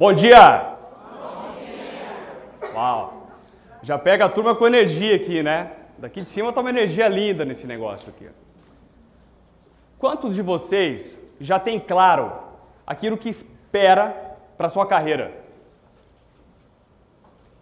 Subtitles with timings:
[0.00, 0.32] Bom dia!
[0.32, 2.72] Bom dia!
[2.74, 3.26] Uau!
[3.82, 5.72] Já pega a turma com energia aqui, né?
[5.98, 8.26] Daqui de cima tá uma energia linda nesse negócio aqui.
[9.98, 12.32] Quantos de vocês já tem claro
[12.86, 15.34] aquilo que espera para sua carreira?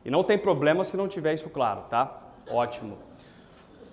[0.05, 2.20] E não tem problema se não tiver isso claro, tá?
[2.48, 2.98] Ótimo.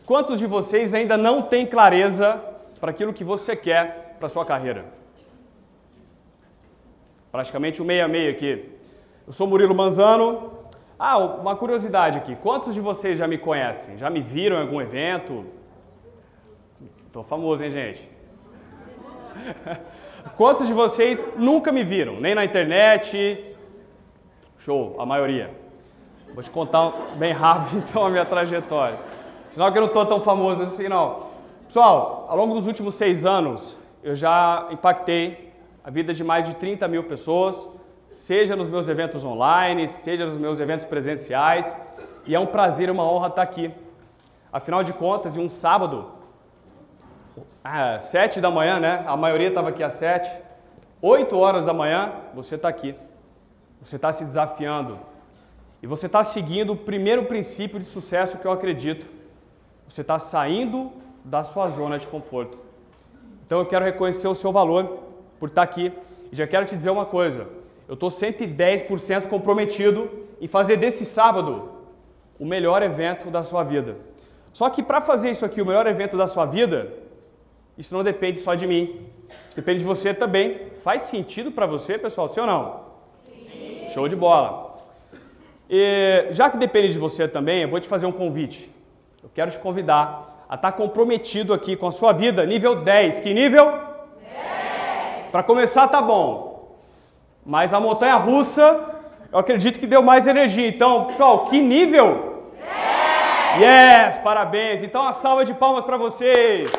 [0.06, 2.40] Quantos de vocês ainda não têm clareza
[2.80, 4.86] para aquilo que você quer para sua carreira?
[7.36, 8.64] Praticamente o meia meia aqui.
[9.28, 10.54] Eu sou Murilo Manzano.
[10.98, 12.34] Ah, uma curiosidade aqui.
[12.34, 13.98] Quantos de vocês já me conhecem?
[13.98, 15.46] Já me viram em algum evento?
[17.12, 18.10] Tô famoso, hein, gente?
[20.38, 22.22] Quantos de vocês nunca me viram?
[22.22, 23.54] Nem na internet?
[24.60, 25.52] Show, a maioria.
[26.34, 28.98] Vou te contar bem rápido então a minha trajetória.
[29.52, 31.24] Sinal que eu não estou tão famoso assim, não.
[31.68, 35.45] Pessoal, ao longo dos últimos seis anos, eu já impactei
[35.86, 37.70] a vida de mais de 30 mil pessoas,
[38.10, 41.76] seja nos meus eventos online, seja nos meus eventos presenciais,
[42.26, 43.72] e é um prazer e uma honra estar aqui.
[44.52, 46.12] Afinal de contas, em um sábado,
[47.64, 49.04] ah, sete da manhã, né?
[49.06, 50.28] A maioria estava aqui às sete.
[51.00, 52.96] Oito horas da manhã, você está aqui.
[53.80, 55.00] Você está se desafiando.
[55.84, 59.06] E você está seguindo o primeiro princípio de sucesso que eu acredito.
[59.88, 60.92] Você está saindo
[61.24, 62.58] da sua zona de conforto.
[63.46, 65.05] Então eu quero reconhecer o seu valor
[65.46, 65.92] por estar aqui.
[66.32, 67.48] E já quero te dizer uma coisa.
[67.88, 70.10] Eu estou 110% comprometido
[70.42, 71.70] em fazer desse sábado
[72.40, 73.96] o melhor evento da sua vida.
[74.52, 76.92] Só que para fazer isso aqui, o melhor evento da sua vida,
[77.78, 79.06] isso não depende só de mim.
[79.48, 80.72] Isso depende de você também.
[80.82, 82.28] Faz sentido para você, pessoal?
[82.28, 82.80] Sim ou não?
[83.24, 83.88] Sim.
[83.94, 84.78] Show de bola.
[85.70, 88.72] E, já que depende de você também, eu vou te fazer um convite.
[89.22, 93.20] Eu quero te convidar a estar tá comprometido aqui com a sua vida, nível 10.
[93.20, 93.95] Que nível?
[95.36, 95.36] 10.
[95.36, 96.78] Para começar, tá bom.
[97.46, 98.64] Mas a montanha russa,
[99.32, 100.68] eu acredito que deu mais energia.
[100.68, 102.54] Então, pessoal, que nível?
[103.58, 103.62] 10.
[103.62, 104.82] Yes, parabéns.
[104.82, 106.72] Então, uma salva de palmas para vocês.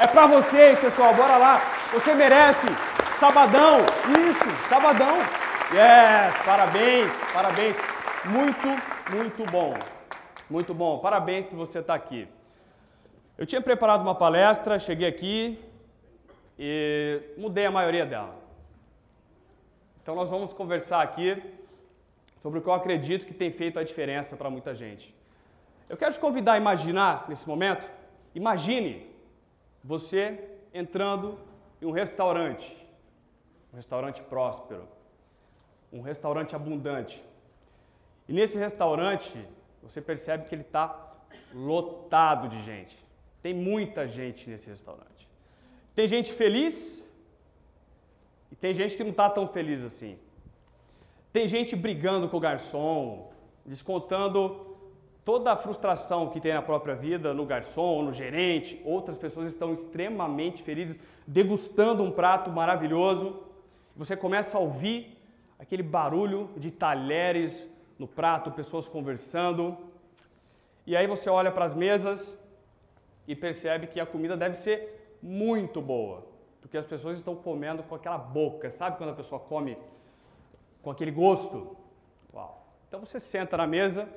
[0.00, 1.14] É para vocês, pessoal.
[1.14, 1.60] Bora lá.
[1.92, 2.66] Você merece.
[3.16, 3.78] Sabadão.
[4.28, 5.16] Isso, sabadão.
[5.72, 7.76] Yes, parabéns, parabéns.
[8.24, 8.68] Muito,
[9.14, 9.74] muito bom.
[10.48, 10.98] Muito bom.
[10.98, 12.26] Parabéns por você estar aqui.
[13.38, 15.69] Eu tinha preparado uma palestra, cheguei aqui
[16.62, 18.38] e mudei a maioria dela.
[20.02, 21.42] Então nós vamos conversar aqui
[22.36, 25.14] sobre o que eu acredito que tem feito a diferença para muita gente.
[25.88, 27.90] Eu quero te convidar a imaginar nesse momento,
[28.34, 29.10] imagine
[29.82, 31.38] você entrando
[31.80, 32.76] em um restaurante,
[33.72, 34.86] um restaurante próspero,
[35.90, 37.24] um restaurante abundante.
[38.28, 39.32] E nesse restaurante,
[39.82, 41.10] você percebe que ele está
[41.54, 42.96] lotado de gente.
[43.42, 45.19] Tem muita gente nesse restaurante.
[46.00, 47.06] Tem gente feliz
[48.50, 50.18] e tem gente que não está tão feliz assim.
[51.30, 53.30] Tem gente brigando com o garçom,
[53.66, 54.78] descontando
[55.26, 59.74] toda a frustração que tem na própria vida, no garçom, no gerente, outras pessoas estão
[59.74, 63.38] extremamente felizes degustando um prato maravilhoso.
[63.94, 65.18] Você começa a ouvir
[65.58, 67.68] aquele barulho de talheres
[67.98, 69.76] no prato, pessoas conversando.
[70.86, 72.38] E aí você olha para as mesas
[73.28, 76.26] e percebe que a comida deve ser muito boa,
[76.60, 79.76] porque as pessoas estão comendo com aquela boca, sabe quando a pessoa come
[80.82, 81.76] com aquele gosto?
[82.32, 82.66] Uau.
[82.88, 84.08] Então você senta na mesa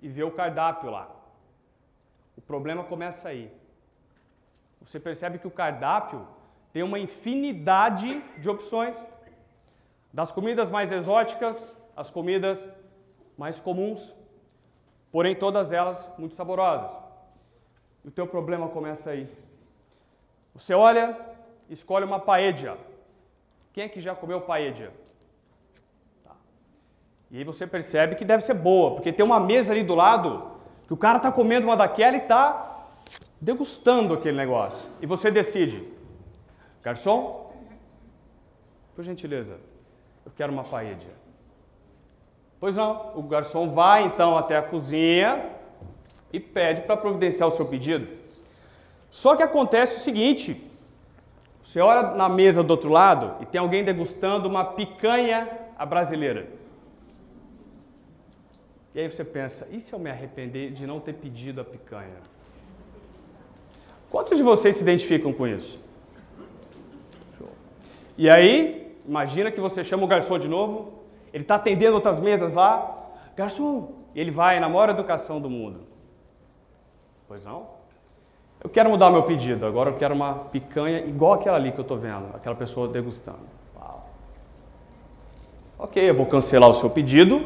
[0.00, 1.10] e vê o cardápio lá.
[2.36, 3.52] O problema começa aí.
[4.80, 6.26] Você percebe que o cardápio
[6.72, 9.04] tem uma infinidade de opções,
[10.12, 12.66] das comidas mais exóticas às comidas
[13.36, 14.14] mais comuns,
[15.12, 16.92] porém todas elas muito saborosas.
[18.04, 19.28] E o teu problema começa aí.
[20.54, 21.16] Você olha,
[21.68, 22.78] escolhe uma paella.
[23.72, 24.92] Quem é que já comeu paella?
[27.30, 30.50] E aí você percebe que deve ser boa, porque tem uma mesa ali do lado
[30.86, 32.88] que o cara está comendo uma daquela e está
[33.40, 34.88] degustando aquele negócio.
[35.00, 35.86] E você decide,
[36.82, 37.52] garçom,
[38.94, 39.58] por gentileza,
[40.26, 40.98] eu quero uma paella.
[42.58, 45.50] Pois não, o garçom vai então até a cozinha
[46.32, 48.19] e pede para providenciar o seu pedido.
[49.10, 50.70] Só que acontece o seguinte:
[51.64, 55.48] você olha na mesa do outro lado e tem alguém degustando uma picanha
[55.78, 56.48] à brasileira.
[58.94, 62.16] E aí você pensa, e se eu me arrepender de não ter pedido a picanha?
[64.10, 65.78] Quantos de vocês se identificam com isso?
[68.18, 72.52] E aí, imagina que você chama o garçom de novo, ele está atendendo outras mesas
[72.52, 75.86] lá, garçom, ele vai na maior educação do mundo.
[77.28, 77.79] Pois não?
[78.62, 81.82] Eu quero mudar meu pedido, agora eu quero uma picanha igual aquela ali que eu
[81.82, 83.38] estou vendo, aquela pessoa degustando.
[83.74, 84.08] Uau.
[85.78, 87.40] Ok, eu vou cancelar o seu pedido,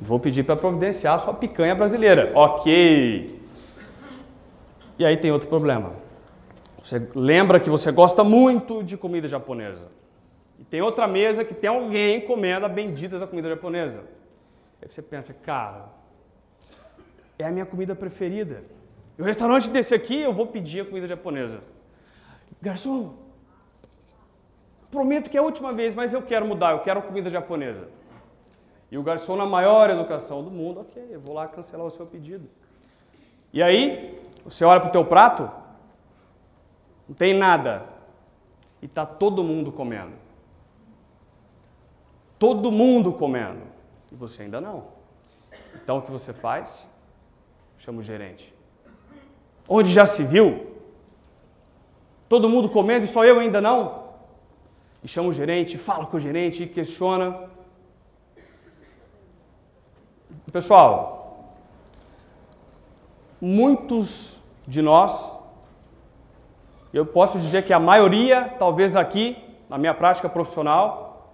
[0.00, 2.30] vou pedir para providenciar a sua picanha brasileira.
[2.34, 3.40] Ok.
[4.98, 5.94] E aí tem outro problema.
[6.80, 9.88] Você lembra que você gosta muito de comida japonesa.
[10.60, 14.04] E tem outra mesa que tem alguém comendo a bendita da comida japonesa.
[14.80, 15.86] Aí você pensa, cara,
[17.36, 18.62] é a minha comida preferida.
[19.18, 21.62] E o restaurante desse aqui, eu vou pedir a comida japonesa.
[22.60, 23.14] Garçom,
[24.90, 27.88] prometo que é a última vez, mas eu quero mudar, eu quero comida japonesa.
[28.90, 32.06] E o garçom, na maior educação do mundo, ok, eu vou lá cancelar o seu
[32.06, 32.48] pedido.
[33.52, 35.50] E aí, você olha para o teu prato,
[37.08, 37.86] não tem nada,
[38.80, 40.12] e está todo mundo comendo.
[42.38, 43.62] Todo mundo comendo,
[44.12, 44.88] e você ainda não.
[45.74, 46.86] Então, o que você faz?
[47.78, 48.55] Chama o gerente.
[49.68, 50.66] Onde já se viu?
[52.28, 54.06] Todo mundo comendo e só eu ainda não?
[55.02, 57.48] E chama o gerente, fala com o gerente, questiona.
[60.52, 61.54] Pessoal,
[63.40, 65.30] muitos de nós,
[66.92, 69.36] eu posso dizer que a maioria, talvez aqui,
[69.68, 71.32] na minha prática profissional,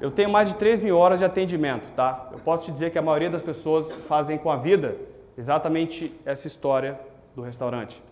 [0.00, 2.28] eu tenho mais de 3 mil horas de atendimento, tá?
[2.32, 4.96] Eu posso te dizer que a maioria das pessoas fazem com a vida
[5.36, 6.98] exatamente essa história
[7.34, 8.02] do restaurante.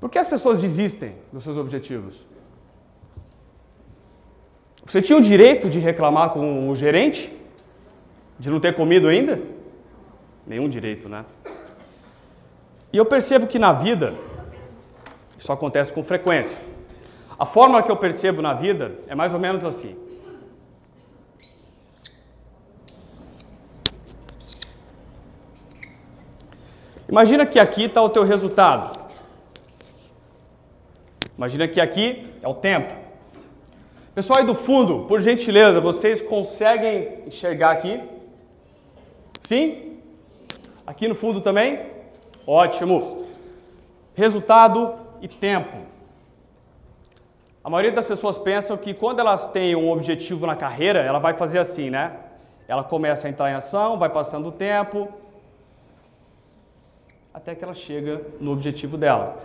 [0.00, 2.26] Por que as pessoas desistem dos seus objetivos?
[4.84, 7.32] Você tinha o direito de reclamar com o gerente?
[8.38, 9.40] De não ter comido ainda?
[10.46, 11.24] Nenhum direito, né?
[12.92, 14.14] E eu percebo que na vida,
[15.38, 16.58] isso acontece com frequência.
[17.38, 19.96] A forma que eu percebo na vida é mais ou menos assim.
[27.08, 28.98] Imagina que aqui está o teu resultado.
[31.36, 32.94] Imagina que aqui é o tempo.
[34.14, 38.02] Pessoal aí do fundo, por gentileza, vocês conseguem enxergar aqui?
[39.40, 39.98] Sim?
[40.86, 41.80] Aqui no fundo também?
[42.46, 43.26] Ótimo.
[44.14, 45.76] Resultado e tempo.
[47.62, 51.34] A maioria das pessoas pensam que quando elas têm um objetivo na carreira, ela vai
[51.34, 52.16] fazer assim, né?
[52.66, 55.08] Ela começa a entrar em ação, vai passando o tempo,
[57.36, 59.36] até que ela chega no objetivo dela.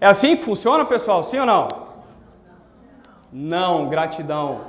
[0.00, 1.22] É assim que funciona, pessoal?
[1.22, 1.68] Sim ou não?
[3.30, 4.62] Não, gratidão.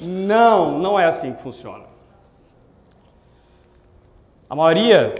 [0.00, 1.84] Não, não é assim que funciona.
[4.48, 5.14] A maioria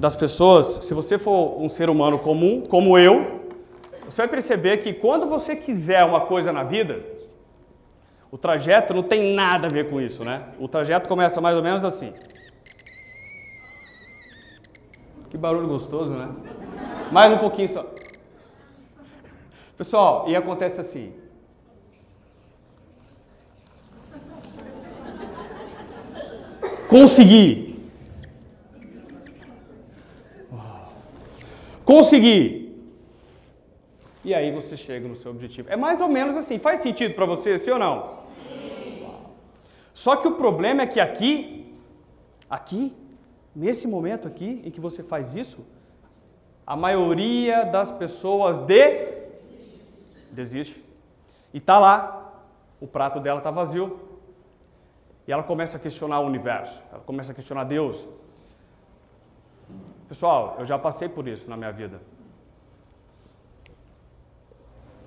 [0.00, 3.42] das pessoas, se você for um ser humano comum, como eu,
[4.04, 7.04] você vai perceber que quando você quiser uma coisa na vida,
[8.32, 10.42] o trajeto não tem nada a ver com isso, né?
[10.58, 12.12] O trajeto começa mais ou menos assim.
[15.32, 16.28] Que barulho gostoso, né?
[17.10, 17.86] Mais um pouquinho só.
[19.78, 21.14] Pessoal, e acontece assim.
[26.86, 27.82] Consegui.
[31.82, 32.84] Consegui.
[34.22, 35.70] E aí você chega no seu objetivo.
[35.70, 36.58] É mais ou menos assim.
[36.58, 38.18] Faz sentido para você, sim ou não?
[38.50, 39.06] Sim.
[39.94, 41.74] Só que o problema é que aqui,
[42.50, 42.94] aqui,
[43.54, 45.64] Nesse momento aqui em que você faz isso,
[46.66, 49.22] a maioria das pessoas de
[50.30, 50.82] desiste.
[51.52, 52.32] E tá lá,
[52.80, 54.00] o prato dela está vazio.
[55.26, 58.08] E ela começa a questionar o universo, ela começa a questionar Deus.
[60.08, 62.00] Pessoal, eu já passei por isso na minha vida.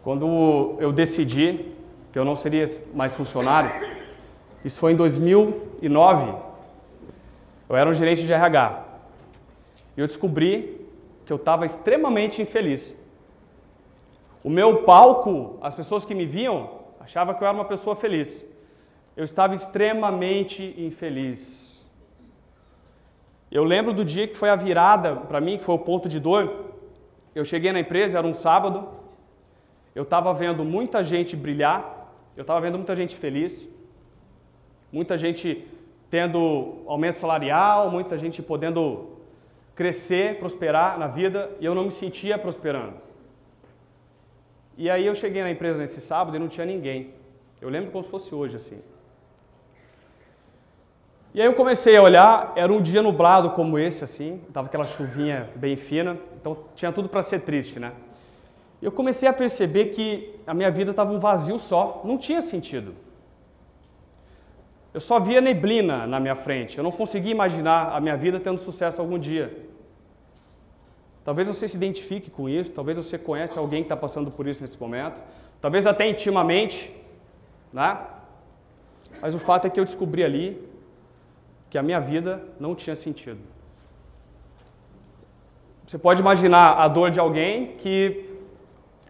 [0.04, 1.74] Quando eu decidi
[2.14, 3.72] que eu não seria mais funcionário,
[4.64, 6.34] isso foi em 2009,
[7.70, 8.84] eu era um gerente de RH.
[9.98, 10.86] E eu descobri
[11.26, 12.96] que eu estava extremamente infeliz.
[14.44, 16.70] O meu palco, as pessoas que me viam,
[17.00, 18.46] achavam que eu era uma pessoa feliz.
[19.18, 21.84] Eu estava extremamente infeliz.
[23.50, 26.20] Eu lembro do dia que foi a virada para mim, que foi o ponto de
[26.20, 26.66] dor.
[27.34, 28.90] Eu cheguei na empresa, era um sábado.
[29.96, 33.68] Eu estava vendo muita gente brilhar, eu estava vendo muita gente feliz,
[34.92, 35.66] muita gente
[36.10, 39.10] tendo aumento salarial, muita gente podendo
[39.76, 42.94] crescer, prosperar na vida, e eu não me sentia prosperando.
[44.78, 47.14] E aí eu cheguei na empresa nesse sábado e não tinha ninguém.
[47.62, 48.80] Eu lembro como se fosse hoje assim.
[51.34, 54.86] E aí eu comecei a olhar, era um dia nublado como esse assim, tava aquela
[54.86, 57.92] chuvinha bem fina, então tinha tudo para ser triste, né?
[58.82, 62.94] Eu comecei a perceber que a minha vida estava um vazio só, não tinha sentido.
[64.96, 66.78] Eu só via neblina na minha frente.
[66.78, 69.54] Eu não conseguia imaginar a minha vida tendo sucesso algum dia.
[71.22, 74.62] Talvez você se identifique com isso, talvez você conheça alguém que está passando por isso
[74.62, 75.20] nesse momento,
[75.60, 76.96] talvez até intimamente,
[77.74, 78.00] né?
[79.22, 80.66] Mas o fato é que eu descobri ali
[81.70, 83.42] que a minha vida não tinha sentido.
[85.86, 88.30] Você pode imaginar a dor de alguém que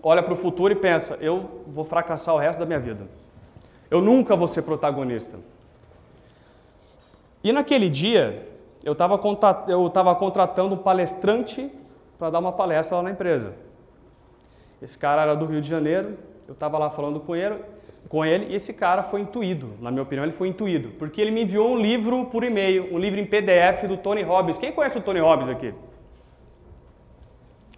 [0.02, 3.08] olha para o futuro e pensa: eu vou fracassar o resto da minha vida.
[3.92, 5.38] Eu nunca vou ser protagonista.
[7.46, 8.44] E naquele dia,
[8.84, 11.72] eu estava contratando um palestrante
[12.18, 13.54] para dar uma palestra lá na empresa.
[14.82, 17.60] Esse cara era do Rio de Janeiro, eu estava lá falando com ele,
[18.10, 21.30] com ele e esse cara foi intuído, na minha opinião, ele foi intuído, porque ele
[21.30, 24.58] me enviou um livro por e-mail, um livro em PDF do Tony Robbins.
[24.58, 25.72] Quem conhece o Tony Robbins aqui?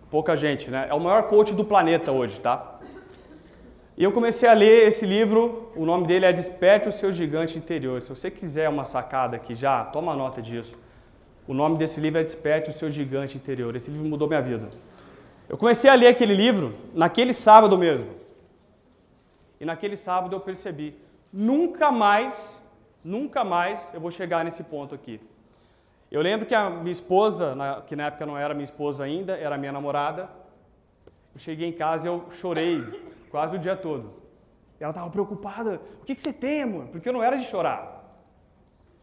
[0.10, 0.88] Pouca gente, né?
[0.90, 2.80] É o maior coach do planeta hoje, tá?
[3.98, 7.58] E eu comecei a ler esse livro, o nome dele é Desperte o seu gigante
[7.58, 8.00] interior.
[8.00, 10.77] Se você quiser uma sacada aqui já, toma nota disso.
[11.48, 13.75] O nome desse livro é Desperte o seu gigante interior.
[13.75, 14.70] Esse livro mudou minha vida.
[15.50, 18.12] Eu comecei a ler aquele livro naquele sábado mesmo.
[19.60, 20.96] E naquele sábado eu percebi,
[21.34, 22.56] nunca mais,
[23.04, 25.20] nunca mais eu vou chegar nesse ponto aqui.
[26.12, 29.58] Eu lembro que a minha esposa, que na época não era minha esposa ainda, era
[29.58, 30.30] minha namorada,
[31.34, 34.13] eu cheguei em casa e eu chorei quase o dia todo.
[34.79, 35.79] E ela estava preocupada.
[36.01, 36.88] O que, que você tem, amor?
[36.88, 37.82] Porque eu não era de chorar.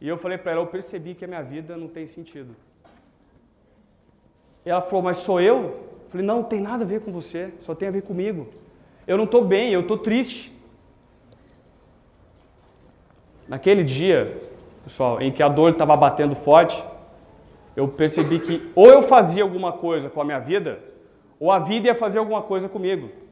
[0.00, 2.56] E eu falei para ela, eu percebi que a minha vida não tem sentido.
[4.66, 5.56] E ela falou, mas sou eu?
[5.56, 8.48] Eu falei, não, não tem nada a ver com você, só tem a ver comigo.
[9.06, 10.52] Eu não estou bem, eu estou triste.
[13.46, 14.42] Naquele dia,
[14.82, 16.84] pessoal, em que a dor estava batendo forte,
[17.76, 20.80] eu percebi que ou eu fazia alguma coisa com a minha vida,
[21.38, 23.22] ou a vida ia fazer alguma coisa comigo.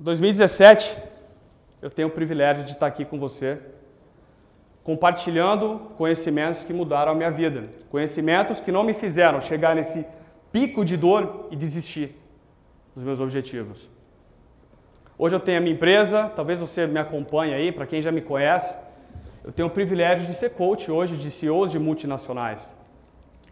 [0.00, 0.96] 2017,
[1.82, 3.58] eu tenho o privilégio de estar aqui com você,
[4.82, 10.06] compartilhando conhecimentos que mudaram a minha vida, conhecimentos que não me fizeram chegar nesse
[10.50, 12.16] pico de dor e desistir
[12.94, 13.90] dos meus objetivos.
[15.18, 18.22] Hoje eu tenho a minha empresa, talvez você me acompanhe aí, para quem já me
[18.22, 18.74] conhece,
[19.44, 22.72] eu tenho o privilégio de ser coach hoje de CEOs de multinacionais.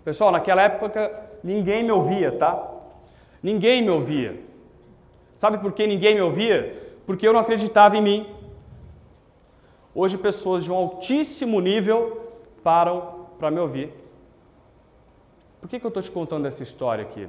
[0.03, 1.13] Pessoal, naquela época
[1.45, 2.71] ninguém me ouvia, tá?
[3.43, 4.48] Ninguém me ouvia.
[5.39, 6.99] Sabe por que ninguém me ouvia?
[7.07, 8.27] Porque eu não acreditava em mim.
[9.95, 12.33] Hoje pessoas de um altíssimo nível
[12.65, 13.95] param para me ouvir.
[15.61, 17.29] Por que, que eu estou te contando essa história aqui?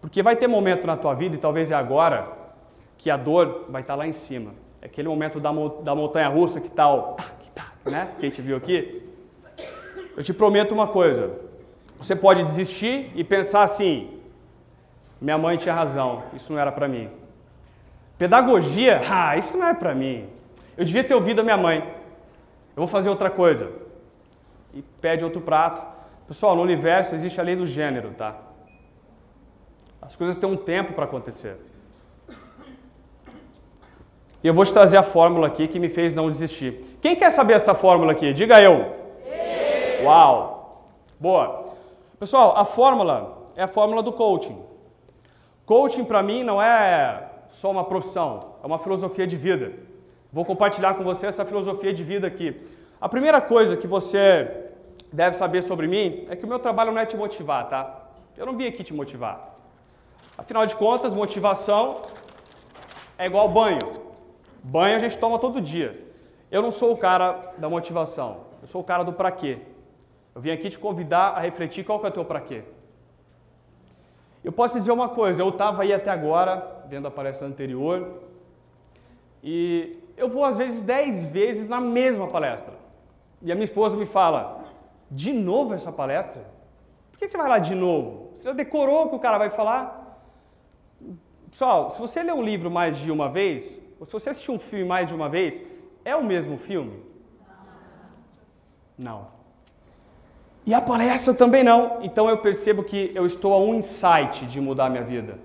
[0.00, 2.32] Porque vai ter momento na tua vida, e talvez é agora,
[2.96, 4.54] que a dor vai estar tá lá em cima.
[4.80, 5.50] É aquele momento da,
[5.82, 8.12] da montanha russa que está o que tá, né?
[8.16, 9.02] Que a gente viu aqui.
[10.16, 11.32] Eu te prometo uma coisa.
[11.98, 14.15] Você pode desistir e pensar assim:
[15.20, 17.10] minha mãe tinha razão, isso não era para mim.
[18.18, 20.28] Pedagogia, ah, isso não é para mim.
[20.76, 21.78] Eu devia ter ouvido a minha mãe.
[21.78, 23.70] Eu vou fazer outra coisa.
[24.74, 25.82] E pede outro prato.
[26.26, 28.36] Pessoal, no universo existe a lei do gênero, tá?
[30.00, 31.56] As coisas têm um tempo para acontecer.
[34.42, 36.98] E eu vou te trazer a fórmula aqui que me fez não desistir.
[37.00, 38.32] Quem quer saber essa fórmula aqui?
[38.32, 38.94] Diga eu.
[40.04, 40.84] Uau!
[41.18, 41.74] Boa.
[42.18, 44.56] Pessoal, a fórmula é a fórmula do coaching.
[45.66, 49.72] Coaching para mim não é só uma profissão, é uma filosofia de vida.
[50.32, 52.60] Vou compartilhar com você essa filosofia de vida aqui.
[53.00, 54.70] A primeira coisa que você
[55.12, 58.10] deve saber sobre mim é que o meu trabalho não é te motivar, tá?
[58.36, 59.56] Eu não vim aqui te motivar.
[60.38, 62.02] Afinal de contas, motivação
[63.18, 63.80] é igual banho.
[64.62, 66.00] Banho a gente toma todo dia.
[66.48, 69.58] Eu não sou o cara da motivação, eu sou o cara do para quê.
[70.32, 72.62] Eu vim aqui te convidar a refletir qual que é o teu para quê.
[74.46, 78.22] Eu posso te dizer uma coisa, eu estava aí até agora, vendo a palestra anterior,
[79.42, 82.74] e eu vou às vezes dez vezes na mesma palestra.
[83.42, 84.64] E a minha esposa me fala,
[85.10, 86.44] de novo essa palestra?
[87.10, 88.34] Por que você vai lá de novo?
[88.36, 90.20] Você já decorou o que o cara vai falar?
[91.50, 94.60] Pessoal, se você lê um livro mais de uma vez, ou se você assistir um
[94.60, 95.60] filme mais de uma vez,
[96.04, 97.02] é o mesmo filme?
[98.96, 99.26] Não.
[100.66, 102.02] E a palestra também não.
[102.02, 105.38] Então eu percebo que eu estou a um insight de mudar a minha vida.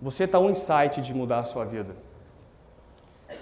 [0.00, 1.96] Você está a um insight de mudar a sua vida.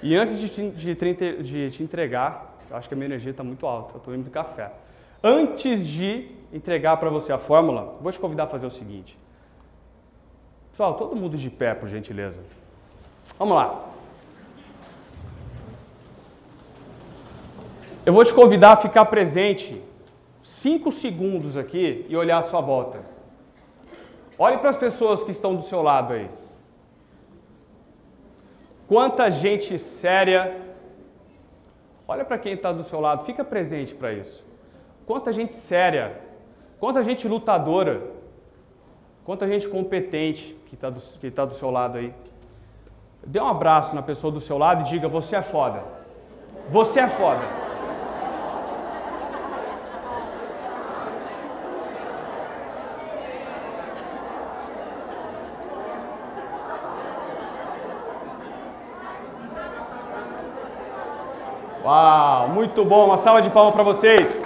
[0.02, 0.94] E antes de te, de,
[1.42, 4.24] de te entregar, eu acho que a minha energia está muito alta, eu estou indo
[4.24, 4.72] de café.
[5.22, 9.18] Antes de entregar para você a fórmula, vou te convidar a fazer o seguinte.
[10.70, 12.40] Pessoal, todo mundo de pé, por gentileza.
[13.38, 13.84] Vamos lá.
[18.06, 19.82] Eu vou te convidar a ficar presente
[20.42, 23.00] cinco segundos aqui e olhar a sua volta.
[24.38, 26.30] Olhe para as pessoas que estão do seu lado aí.
[28.86, 30.62] Quanta gente séria.
[32.06, 34.42] Olha para quem está do seu lado, fica presente para isso.
[35.04, 36.18] Quanta gente séria,
[36.80, 38.10] quanta gente lutadora,
[39.24, 42.14] quanta gente competente que está do, tá do seu lado aí.
[43.26, 45.82] Dê um abraço na pessoa do seu lado e diga: Você é foda.
[46.70, 47.67] Você é foda.
[61.88, 63.06] Uau, muito bom.
[63.06, 64.38] Uma salva de palmas para vocês.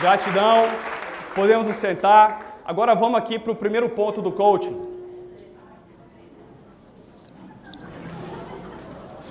[0.00, 0.68] Gratidão.
[1.34, 2.60] Podemos nos sentar.
[2.64, 4.80] Agora vamos aqui para o primeiro ponto do coaching.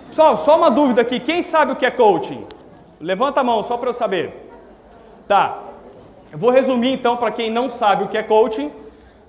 [0.10, 1.22] Pessoal, só uma dúvida aqui.
[1.22, 2.46] Quem sabe o que é coaching?
[3.00, 4.51] Levanta a mão só para eu saber.
[5.25, 5.58] Tá.
[6.34, 8.70] Eu vou resumir então para quem não sabe o que é coaching.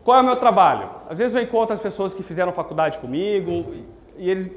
[0.04, 0.88] Qual é o meu trabalho?
[1.08, 3.74] Às vezes eu encontro as pessoas que fizeram faculdade comigo
[4.16, 4.50] e eles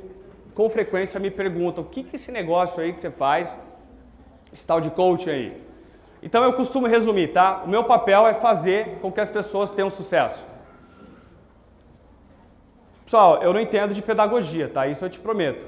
[0.54, 3.60] com frequência me perguntam: o que, que esse negócio aí que você faz,
[4.54, 5.64] esse tal de coaching aí?
[6.22, 7.64] Então eu costumo resumir, tá?
[7.66, 10.46] O meu papel é fazer com que as pessoas tenham sucesso.
[13.04, 14.88] Pessoal, eu não entendo de pedagogia, tá?
[14.88, 15.68] Isso eu te prometo.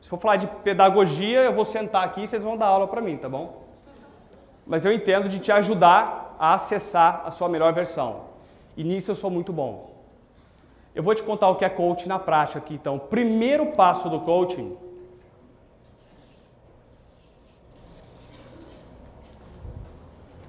[0.00, 3.02] Se for falar de pedagogia, eu vou sentar aqui e vocês vão dar aula para
[3.02, 3.62] mim, tá bom?
[4.66, 8.29] Mas eu entendo de te ajudar a acessar a sua melhor versão.
[8.80, 9.72] E nisso eu sou muito bom.
[10.94, 12.74] Eu vou te contar o que é coaching na prática aqui.
[12.74, 14.68] Então, primeiro passo do coaching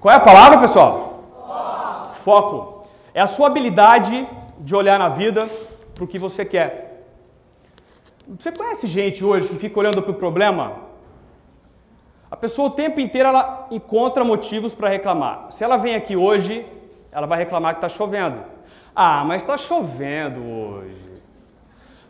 [0.00, 0.94] Qual é a palavra, pessoal?
[1.44, 2.14] Foco.
[2.24, 2.88] Foco.
[3.14, 4.26] É a sua habilidade
[4.58, 5.48] de olhar na vida
[5.94, 7.04] para o que você quer.
[8.26, 10.64] Você conhece gente hoje que fica olhando para o problema?
[12.30, 15.48] A pessoa o tempo inteiro ela encontra motivos para reclamar.
[15.50, 16.66] Se ela vem aqui hoje,
[17.12, 18.42] ela vai reclamar que está chovendo.
[18.96, 21.22] Ah, mas está chovendo hoje.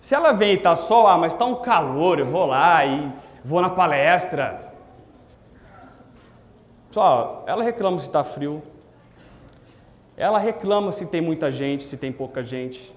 [0.01, 3.13] Se ela vem e está sol, ah, mas está um calor, eu vou lá e
[3.45, 4.73] vou na palestra.
[6.91, 8.63] Só, ela reclama se está frio.
[10.17, 12.95] Ela reclama se tem muita gente, se tem pouca gente.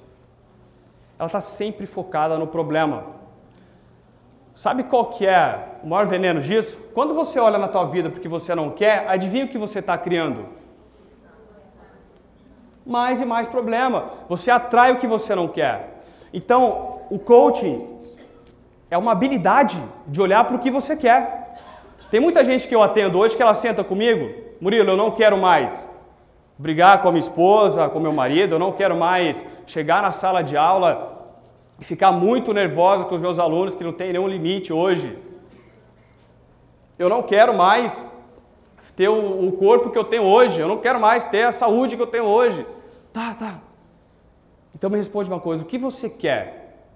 [1.17, 3.03] Ela está sempre focada no problema.
[4.53, 6.77] Sabe qual que é o maior veneno disso?
[6.93, 9.97] Quando você olha na tua vida porque você não quer, adivinha o que você está
[9.97, 10.64] criando?
[12.85, 14.11] Mais e mais problema.
[14.29, 16.03] Você atrai o que você não quer.
[16.33, 17.87] Então, o coaching
[18.89, 21.55] é uma habilidade de olhar para o que você quer.
[22.11, 25.37] Tem muita gente que eu atendo hoje que ela senta comigo, Murilo, eu não quero
[25.37, 25.89] mais
[26.57, 30.41] brigar com a minha esposa, com meu marido, eu não quero mais chegar na sala
[30.41, 31.15] de aula
[31.79, 35.17] e ficar muito nervosa com os meus alunos que não tem nenhum limite hoje.
[36.97, 38.01] Eu não quero mais
[38.95, 42.01] ter o, corpo que eu tenho hoje, eu não quero mais ter a saúde que
[42.01, 42.65] eu tenho hoje.
[43.11, 43.59] Tá, tá.
[44.73, 46.87] Então me responde uma coisa, o que você quer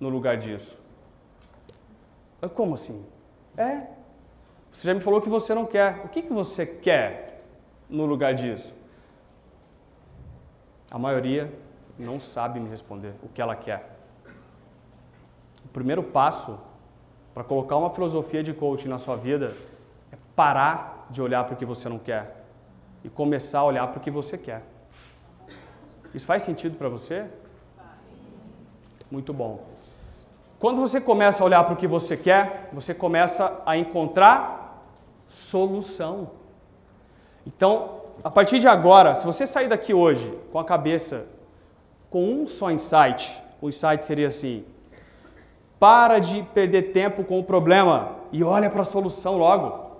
[0.00, 0.76] no lugar disso?
[2.54, 3.04] Como assim?
[3.56, 3.86] É,
[4.70, 6.02] você já me falou que você não quer.
[6.04, 7.42] O que, que você quer
[7.88, 8.74] no lugar disso?
[10.90, 11.52] A maioria
[11.98, 13.96] não sabe me responder o que ela quer.
[15.64, 16.58] O primeiro passo
[17.32, 19.56] para colocar uma filosofia de coaching na sua vida
[20.34, 22.44] parar de olhar para o que você não quer
[23.02, 24.62] e começar a olhar para o que você quer.
[26.14, 27.26] Isso faz sentido para você?
[29.10, 29.64] Muito bom.
[30.58, 34.82] Quando você começa a olhar para o que você quer, você começa a encontrar
[35.28, 36.30] solução.
[37.46, 41.26] Então, a partir de agora, se você sair daqui hoje com a cabeça
[42.08, 44.64] com um só insight, o insight seria assim:
[45.78, 49.93] para de perder tempo com o problema e olha para a solução logo.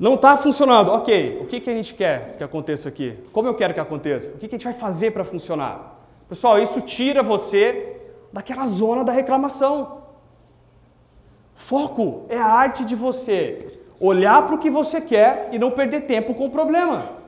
[0.00, 1.40] Não está funcionando, ok.
[1.42, 3.18] O que, que a gente quer que aconteça aqui?
[3.34, 4.30] Como eu quero que aconteça?
[4.30, 6.00] O que, que a gente vai fazer para funcionar?
[6.26, 8.00] Pessoal, isso tira você
[8.32, 10.04] daquela zona da reclamação.
[11.54, 16.06] Foco é a arte de você olhar para o que você quer e não perder
[16.06, 17.18] tempo com o problema.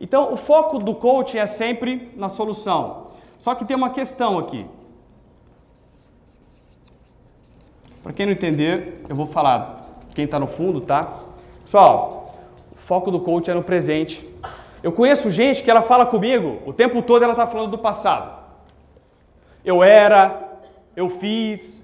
[0.00, 3.12] Então, o foco do coaching é sempre na solução.
[3.38, 4.66] Só que tem uma questão aqui.
[8.02, 9.80] Para quem não entender, eu vou falar
[10.12, 11.23] quem está no fundo, tá?
[11.64, 12.34] Pessoal,
[12.72, 14.28] o foco do coaching é no presente.
[14.82, 18.44] Eu conheço gente que ela fala comigo, o tempo todo ela está falando do passado.
[19.64, 20.60] Eu era,
[20.94, 21.82] eu fiz,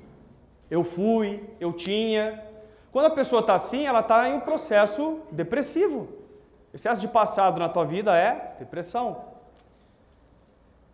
[0.71, 2.45] eu fui, eu tinha.
[2.93, 6.09] Quando a pessoa está assim, ela está em um processo depressivo.
[6.75, 9.25] Excesso de passado na tua vida é depressão.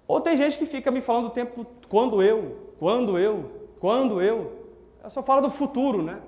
[0.06, 4.64] Ou tem gente que fica me falando o tempo quando eu, quando eu, quando eu.
[5.00, 6.20] Ela só fala do futuro, né?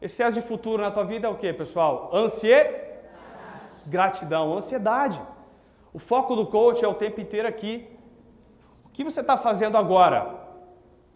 [0.00, 2.10] Excesso de futuro na tua vida é o que, pessoal?
[2.12, 2.88] Ansiedade.
[3.86, 5.20] Gratidão, ansiedade.
[5.92, 7.88] O foco do coach é o tempo inteiro aqui.
[8.84, 10.38] O que você está fazendo agora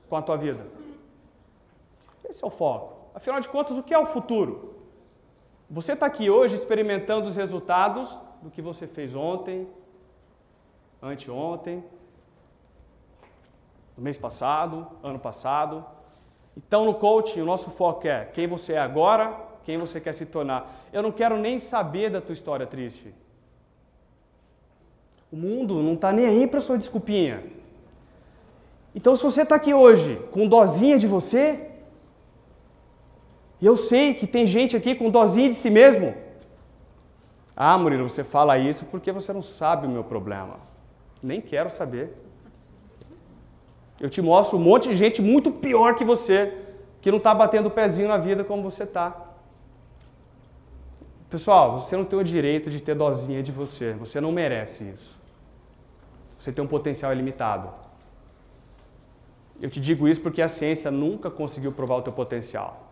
[0.08, 0.66] com a tua vida?
[2.28, 3.10] Esse é o foco.
[3.14, 4.74] Afinal de contas, o que é o futuro?
[5.68, 9.68] Você está aqui hoje experimentando os resultados do que você fez ontem,
[11.00, 11.84] anteontem,
[13.96, 15.84] no mês passado, ano passado.
[16.56, 19.34] Então, no coaching, o nosso foco é quem você é agora,
[19.64, 20.86] quem você quer se tornar.
[20.92, 23.14] Eu não quero nem saber da tua história triste.
[25.30, 27.42] O mundo não está nem aí para sua desculpinha.
[28.94, 31.70] Então, se você está aqui hoje com dozinha de você,
[33.60, 36.14] eu sei que tem gente aqui com dozinha de si mesmo.
[37.56, 40.56] Ah, Murilo, você fala isso porque você não sabe o meu problema.
[41.22, 42.12] Nem quero saber.
[44.00, 46.52] Eu te mostro um monte de gente muito pior que você,
[47.00, 49.28] que não está batendo o pezinho na vida como você está.
[51.30, 53.92] Pessoal, você não tem o direito de ter dozinha de você.
[53.94, 55.16] Você não merece isso.
[56.38, 57.70] Você tem um potencial ilimitado.
[59.60, 62.88] Eu te digo isso porque a ciência nunca conseguiu provar o teu potencial.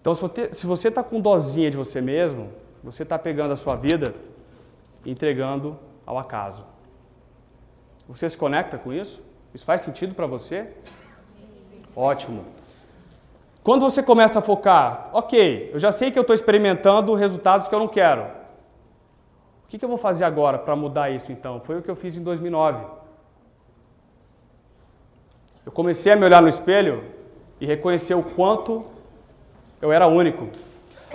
[0.00, 2.50] Então, se você está com dozinha de você mesmo,
[2.82, 4.14] você está pegando a sua vida
[5.04, 6.64] e entregando ao acaso.
[8.08, 9.22] Você se conecta com isso?
[9.54, 10.68] Isso faz sentido para você?
[11.94, 12.44] Ótimo.
[13.62, 17.74] Quando você começa a focar, ok, eu já sei que eu estou experimentando resultados que
[17.74, 18.22] eu não quero.
[19.64, 21.60] O que, que eu vou fazer agora para mudar isso então?
[21.60, 22.84] Foi o que eu fiz em 2009.
[25.64, 27.04] Eu comecei a me olhar no espelho
[27.60, 28.84] e reconhecer o quanto
[29.80, 30.48] eu era único.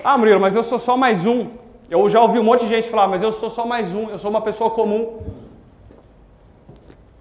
[0.03, 1.49] Ah, Murilo, mas eu sou só mais um.
[1.89, 4.17] Eu já ouvi um monte de gente falar, mas eu sou só mais um, eu
[4.17, 5.21] sou uma pessoa comum.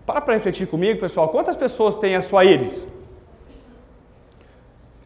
[0.07, 1.29] Para para refletir comigo, pessoal.
[1.29, 2.87] Quantas pessoas têm a sua íris?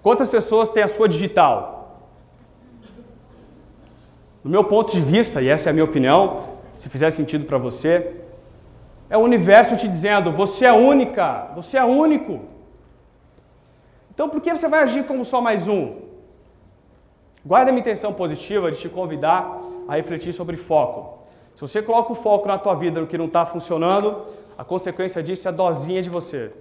[0.02, 2.04] Quantas pessoas têm a sua digital?
[4.44, 7.58] Do meu ponto de vista, e essa é a minha opinião, se fizer sentido para
[7.58, 8.16] você,
[9.08, 12.40] é o universo te dizendo: você é única, você é único.
[14.12, 15.96] Então por que você vai agir como só mais um?
[17.44, 19.58] Guarda a minha intenção positiva de te convidar
[19.88, 21.20] a refletir sobre foco.
[21.54, 24.26] Se você coloca o foco na tua vida no que não está funcionando,
[24.60, 26.52] a consequência disso é a dosinha de você.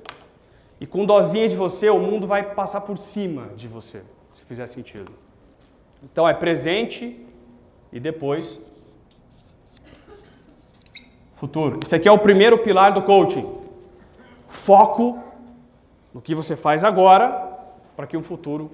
[0.80, 4.68] E com dosinha de você, o mundo vai passar por cima de você, se fizer
[4.68, 5.12] sentido.
[6.02, 7.28] Então é presente
[7.92, 8.58] e depois
[11.36, 11.82] futuro.
[11.84, 13.46] Esse aqui é o primeiro pilar do coaching.
[14.48, 15.20] Foco
[16.14, 17.54] no que você faz agora
[17.98, 18.72] para que um futuro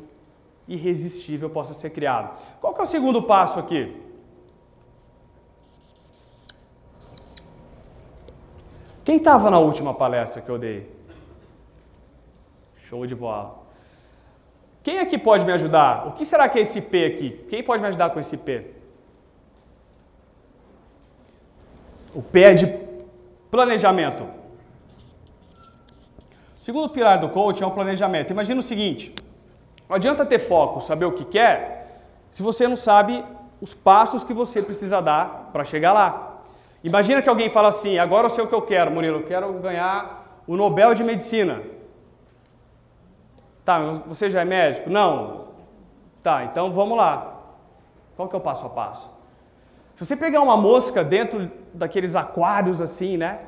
[0.68, 2.40] irresistível possa ser criado.
[2.62, 3.92] Qual que é o segundo passo aqui?
[9.06, 10.92] Quem estava na última palestra que eu dei?
[12.90, 13.64] Show de bola.
[14.84, 16.08] Quem aqui pode me ajudar?
[16.08, 17.46] O que será que é esse P aqui?
[17.50, 18.72] Quem pode me ajudar com esse P?
[22.16, 22.68] O P é de
[23.52, 24.24] planejamento.
[26.56, 28.32] O segundo pilar do coaching é o planejamento.
[28.32, 29.14] Imagina o seguinte:
[29.88, 33.24] não adianta ter foco, saber o que quer, se você não sabe
[33.62, 36.25] os passos que você precisa dar para chegar lá.
[36.86, 39.52] Imagina que alguém fala assim: agora eu sei o que eu quero, Murilo, eu quero
[39.54, 41.64] ganhar o Nobel de Medicina.
[43.66, 44.88] Tá, você já é médico?
[44.88, 45.48] Não.
[46.22, 47.40] Tá, então vamos lá.
[48.16, 49.10] Qual que é o passo a passo?
[49.96, 53.40] Se você pegar uma mosca dentro daqueles aquários assim, né?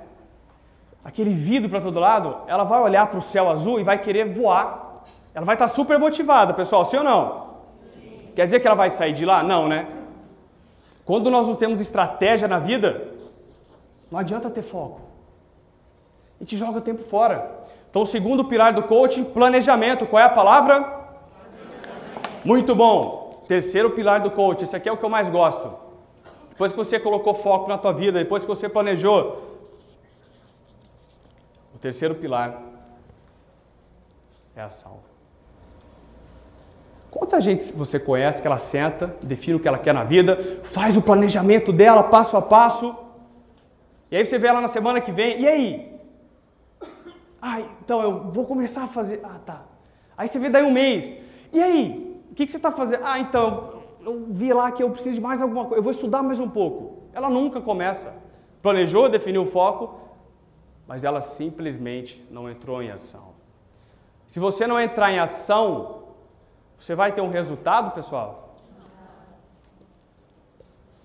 [1.06, 4.34] Aquele vidro para todo lado, ela vai olhar para o céu azul e vai querer
[4.34, 5.04] voar.
[5.36, 7.58] Ela vai estar tá super motivada, pessoal, sim ou não?
[7.94, 8.32] Sim.
[8.36, 9.44] Quer dizer que ela vai sair de lá?
[9.44, 9.86] Não, né?
[11.06, 13.16] Quando nós não temos estratégia na vida,
[14.12, 15.02] não adianta ter foco.
[16.40, 17.68] E te joga o tempo fora.
[17.90, 20.06] Então, o segundo pilar do coaching, planejamento.
[20.06, 21.08] Qual é a palavra?
[22.46, 23.44] Muito bom.
[23.48, 25.88] Terceiro pilar do coaching, esse aqui é o que eu mais gosto
[26.58, 29.60] depois que você colocou foco na tua vida, depois que você planejou.
[31.76, 32.60] O terceiro pilar
[34.56, 34.98] é a ação.
[37.12, 40.98] Quanta gente você conhece que ela senta, define o que ela quer na vida, faz
[40.98, 42.96] o planejamento dela passo a passo,
[44.10, 46.00] e aí você vê ela na semana que vem, e aí?
[47.42, 49.22] Ah, então eu vou começar a fazer.
[49.24, 49.62] Ah, tá.
[50.18, 51.14] Aí você vê daí um mês,
[51.54, 52.22] e aí?
[52.32, 53.06] O que, que você está fazendo?
[53.06, 56.24] Ah, então, eu vi lá que eu preciso de mais alguma coisa, eu vou estudar
[56.24, 57.04] mais um pouco.
[57.14, 58.14] Ela nunca começa.
[58.62, 60.00] Planejou, definiu o foco,
[60.88, 63.36] mas ela simplesmente não entrou em ação.
[64.28, 66.04] Se você não entrar em ação,
[66.78, 68.56] você vai ter um resultado, pessoal?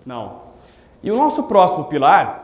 [0.04, 0.42] Não.
[1.02, 2.41] E o nosso próximo pilar,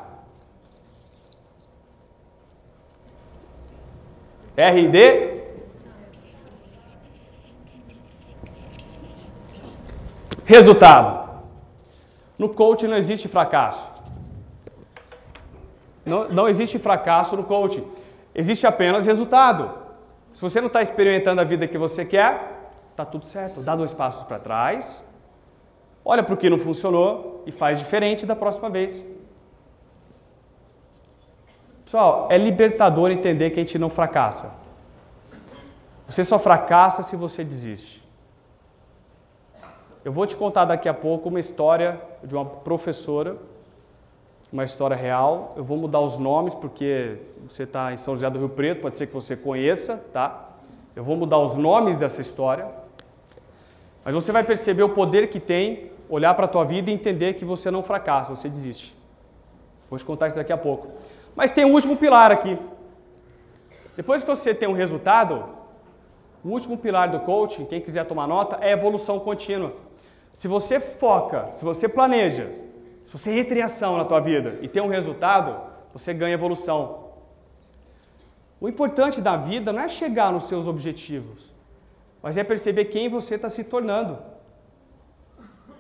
[4.59, 5.39] RD
[10.45, 11.29] Resultado.
[12.39, 13.87] No coaching não existe fracasso.
[16.07, 17.87] Não, não existe fracasso no coaching.
[18.35, 19.71] Existe apenas resultado.
[20.33, 23.61] Se você não está experimentando a vida que você quer, está tudo certo.
[23.61, 25.05] Dá dois passos para trás,
[26.03, 29.05] olha para o que não funcionou e faz diferente da próxima vez.
[31.89, 34.53] Pessoal, é libertador entender que a gente não fracassa.
[36.07, 38.07] Você só fracassa se você desiste.
[40.05, 43.39] Eu vou te contar daqui a pouco uma história de uma professora,
[44.53, 45.55] uma história real.
[45.57, 47.17] Eu vou mudar os nomes porque
[47.49, 50.47] você está em São José do Rio Preto, pode ser que você conheça, tá?
[50.95, 52.67] Eu vou mudar os nomes dessa história.
[54.05, 57.33] Mas você vai perceber o poder que tem olhar para a tua vida e entender
[57.33, 58.95] que você não fracassa, você desiste.
[59.89, 60.89] Vou te contar isso daqui a pouco.
[61.39, 62.59] Mas tem um último pilar aqui.
[63.97, 65.45] Depois que você tem um resultado,
[66.45, 69.73] o último pilar do coaching, quem quiser tomar nota, é evolução contínua.
[70.33, 72.51] Se você foca, se você planeja,
[73.05, 75.61] se você entra em ação na tua vida e tem um resultado,
[75.93, 77.05] você ganha evolução.
[78.61, 81.55] O importante da vida não é chegar nos seus objetivos,
[82.21, 84.19] mas é perceber quem você está se tornando.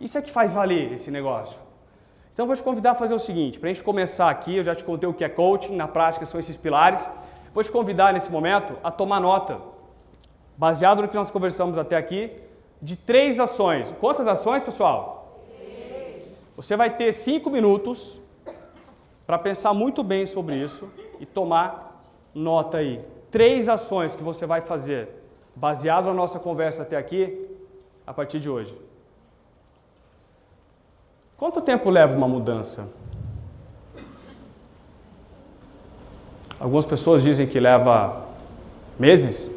[0.00, 1.58] Isso é que faz valer esse negócio.
[2.38, 4.72] Então vou te convidar a fazer o seguinte, para a gente começar aqui, eu já
[4.72, 7.04] te contei o que é coaching, na prática são esses pilares.
[7.52, 9.58] Vou te convidar nesse momento a tomar nota,
[10.56, 12.30] baseado no que nós conversamos até aqui,
[12.80, 13.92] de três ações.
[13.98, 15.42] Quantas ações, pessoal?
[16.54, 18.20] Você vai ter cinco minutos
[19.26, 23.04] para pensar muito bem sobre isso e tomar nota aí.
[23.32, 25.08] Três ações que você vai fazer,
[25.56, 27.48] baseado na nossa conversa até aqui,
[28.06, 28.87] a partir de hoje.
[31.38, 32.88] Quanto tempo leva uma mudança?
[36.58, 38.26] Algumas pessoas dizem que leva
[38.98, 39.48] meses,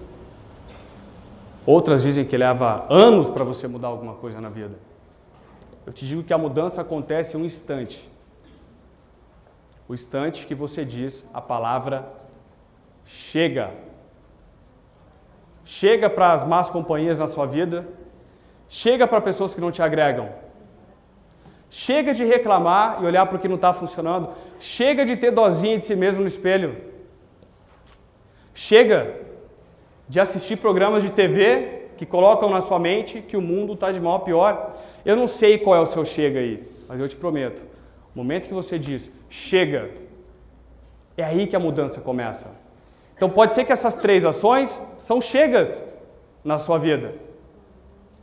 [1.65, 4.75] outras dizem que leva anos para você mudar alguma coisa na vida.
[5.83, 8.07] Eu te digo que a mudança acontece em um instante.
[9.89, 12.07] O instante que você diz a palavra
[13.07, 13.71] chega.
[15.65, 17.87] Chega para as más companhias na sua vida,
[18.69, 20.29] chega para pessoas que não te agregam.
[21.71, 24.29] Chega de reclamar e olhar para o que não está funcionando.
[24.59, 26.75] Chega de ter dozinha de si mesmo no espelho.
[28.53, 29.15] Chega
[30.07, 34.01] de assistir programas de TV que colocam na sua mente que o mundo está de
[34.01, 34.75] mal a pior.
[35.05, 37.61] Eu não sei qual é o seu chega aí, mas eu te prometo.
[38.13, 39.89] O momento que você diz chega,
[41.15, 42.47] é aí que a mudança começa.
[43.15, 45.81] Então pode ser que essas três ações são chegas
[46.43, 47.13] na sua vida.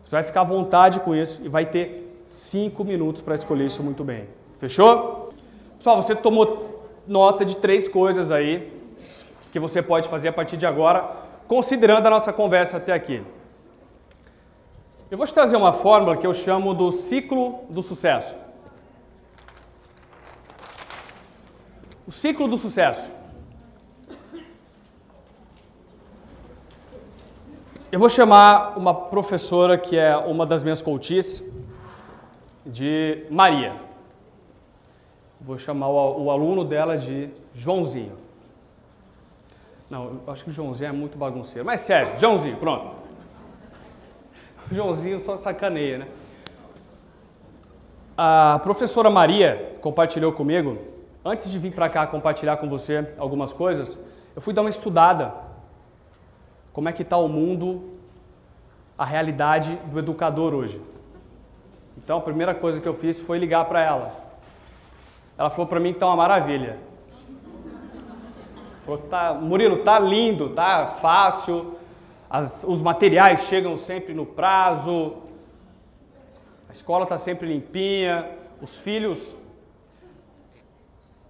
[0.05, 3.83] Você vai ficar à vontade com isso e vai ter cinco minutos para escolher isso
[3.83, 4.29] muito bem.
[4.59, 5.33] Fechou?
[5.79, 8.73] Pessoal, você tomou nota de três coisas aí
[9.51, 11.11] que você pode fazer a partir de agora,
[11.49, 13.23] considerando a nossa conversa até aqui.
[15.11, 18.37] Eu vou te trazer uma fórmula que eu chamo do ciclo do sucesso.
[22.07, 23.11] O ciclo do sucesso.
[27.91, 31.43] Eu vou chamar uma professora que é uma das minhas coaches,
[32.65, 33.77] de Maria.
[35.41, 38.17] Vou chamar o, aluno dela de Joãozinho.
[39.89, 41.65] Não, eu acho que o Joãozinho é muito bagunceiro.
[41.65, 42.97] Mas sério, Joãozinho, pronto.
[44.71, 46.09] O Joãozinho só sacaneia, né?
[48.17, 50.77] A professora Maria compartilhou comigo,
[51.25, 53.97] antes de vir para cá compartilhar com você algumas coisas,
[54.35, 55.33] eu fui dar uma estudada.
[56.73, 57.95] Como é que está o mundo,
[58.99, 60.81] a realidade do educador hoje.
[61.99, 64.15] Então a primeira coisa que eu fiz foi ligar para ela.
[65.37, 66.79] Ela falou para mim que está uma maravilha.
[68.85, 71.77] Falou, tá, Murilo, tá lindo, tá fácil,
[72.31, 75.17] as, os materiais chegam sempre no prazo,
[76.69, 78.31] a escola está sempre limpinha,
[78.63, 79.35] os filhos,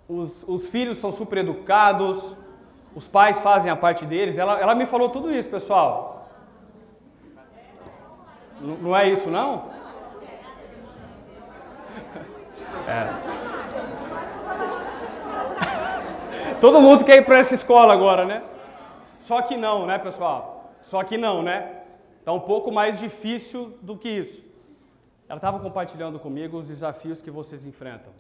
[0.09, 2.35] os, os filhos são super educados,
[2.95, 4.39] os pais fazem a parte deles.
[4.39, 6.29] Ela, ela me falou tudo isso, pessoal.
[8.61, 9.79] N não é isso, não?
[12.87, 13.09] É.
[16.61, 18.43] Todo mundo quer ir para essa escola agora, né?
[19.19, 20.73] Só que não, né, pessoal?
[20.83, 21.83] Só que não, né?
[22.19, 24.43] Está um pouco mais difícil do que isso.
[25.29, 28.13] Ela estava compartilhando comigo os desafios que vocês enfrentam,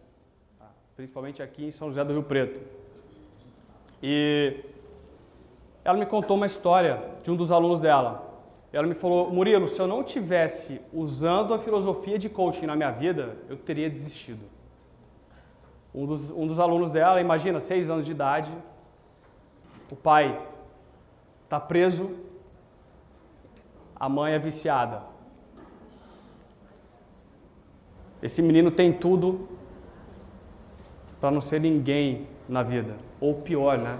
[0.59, 0.67] tá?
[0.95, 2.61] principalmente aqui em São José do Rio Preto.
[4.03, 4.62] E
[5.83, 8.28] ela me contou uma história de um dos alunos dela.
[8.72, 12.90] Ela me falou, Murilo, se eu não tivesse usando a filosofia de coaching na minha
[12.90, 14.44] vida, eu teria desistido.
[15.94, 18.52] Um dos, um dos alunos dela, imagina, seis anos de idade,
[19.90, 20.38] o pai
[21.44, 22.11] está preso,
[23.96, 25.02] a mãe é viciada.
[28.22, 29.48] Esse menino tem tudo
[31.18, 33.98] para não ser ninguém na vida, ou pior, né?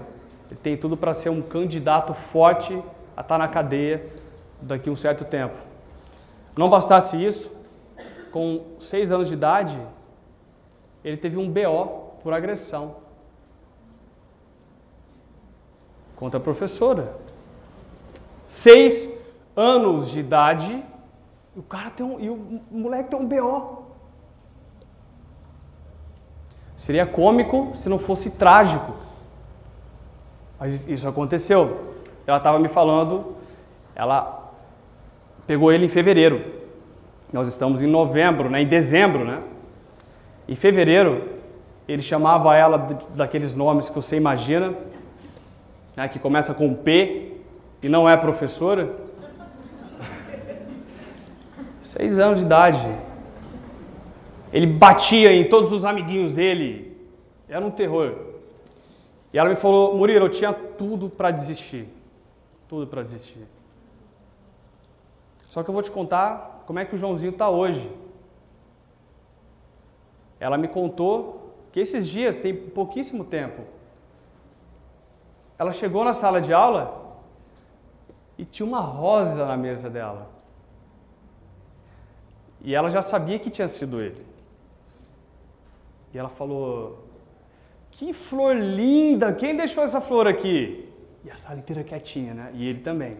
[0.49, 2.73] Ele tem tudo para ser um candidato forte
[3.17, 4.18] a estar tá na cadeia
[4.61, 5.55] daqui a um certo tempo.
[6.57, 7.51] Não bastasse isso,
[8.31, 9.79] com seis anos de idade,
[11.03, 12.95] ele teve um BO por agressão.
[16.19, 17.15] contra a professora.
[18.49, 19.09] Seis
[19.55, 20.83] anos de idade
[21.55, 23.85] o cara tem um, e o moleque tem um BO.
[26.75, 28.93] Seria cômico se não fosse trágico.
[30.59, 31.95] Mas isso aconteceu.
[32.27, 33.35] Ela estava me falando,
[33.95, 34.38] ela
[35.49, 36.43] pegou ele em fevereiro.
[37.33, 38.61] Nós estamos em novembro, né?
[38.61, 39.41] em dezembro, né?
[40.47, 41.27] Em fevereiro,
[41.87, 42.77] ele chamava ela
[43.15, 44.75] daqueles nomes que você imagina,
[45.95, 46.07] né?
[46.07, 47.31] que começa com P
[47.81, 48.95] e não é professora.
[51.81, 52.87] Seis anos de idade.
[54.53, 56.95] Ele batia em todos os amiguinhos dele.
[57.47, 58.13] Era um terror.
[59.33, 61.87] E ela me falou, Murilo, eu tinha tudo para desistir.
[62.67, 63.47] Tudo para desistir.
[65.49, 67.91] Só que eu vou te contar como é que o Joãozinho está hoje.
[70.39, 73.63] Ela me contou que esses dias, tem pouquíssimo tempo,
[75.57, 77.17] ela chegou na sala de aula
[78.37, 80.29] e tinha uma rosa na mesa dela.
[82.61, 84.25] E ela já sabia que tinha sido ele.
[86.13, 87.05] E ela falou:
[87.91, 89.33] Que flor linda!
[89.33, 90.89] Quem deixou essa flor aqui?
[91.23, 92.51] E a sala inteira quietinha, né?
[92.53, 93.17] E ele também.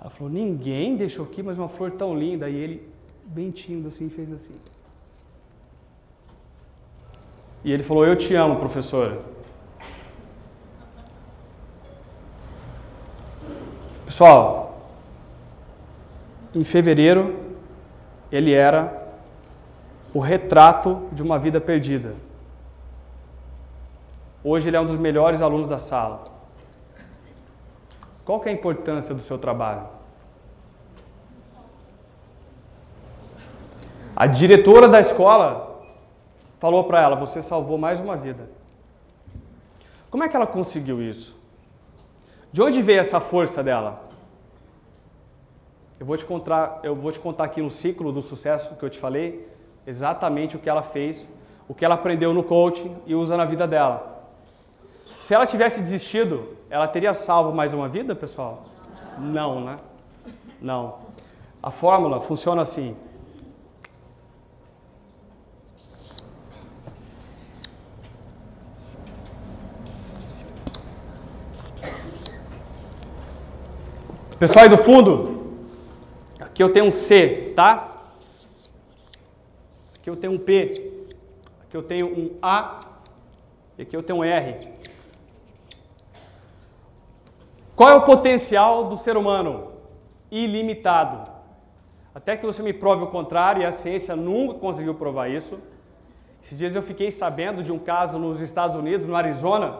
[0.00, 2.48] Ela falou: Ninguém deixou aqui, mas uma flor tão linda.
[2.48, 2.88] E ele,
[3.24, 4.54] bem tímido assim, fez assim.
[7.62, 9.20] E ele falou: Eu te amo, professora.
[14.06, 14.88] Pessoal,
[16.54, 17.36] em fevereiro,
[18.32, 19.08] ele era
[20.12, 22.14] o retrato de uma vida perdida.
[24.42, 26.39] Hoje ele é um dos melhores alunos da sala.
[28.30, 29.88] Qual que é a importância do seu trabalho?
[34.14, 35.82] A diretora da escola
[36.60, 38.48] falou para ela: Você salvou mais uma vida.
[40.12, 41.36] Como é que ela conseguiu isso?
[42.52, 44.00] De onde veio essa força dela?
[45.98, 48.90] Eu vou te contar, eu vou te contar aqui no ciclo do sucesso que eu
[48.90, 49.48] te falei,
[49.84, 51.28] exatamente o que ela fez,
[51.66, 54.24] o que ela aprendeu no coaching e usa na vida dela.
[55.18, 58.66] Se ela tivesse desistido, ela teria salvo mais uma vida, pessoal?
[59.18, 59.78] Não, né?
[60.60, 60.98] Não.
[61.60, 62.96] A fórmula funciona assim:
[74.38, 75.66] Pessoal aí do fundo,
[76.38, 77.96] aqui eu tenho um C, tá?
[79.96, 81.04] Aqui eu tenho um P,
[81.62, 82.86] aqui eu tenho um A
[83.76, 84.79] e aqui eu tenho um R.
[87.80, 89.72] Qual é o potencial do ser humano?
[90.30, 91.30] Ilimitado.
[92.14, 95.58] Até que você me prove o contrário, e a ciência nunca conseguiu provar isso.
[96.42, 99.78] Esses dias eu fiquei sabendo de um caso nos Estados Unidos, no Arizona,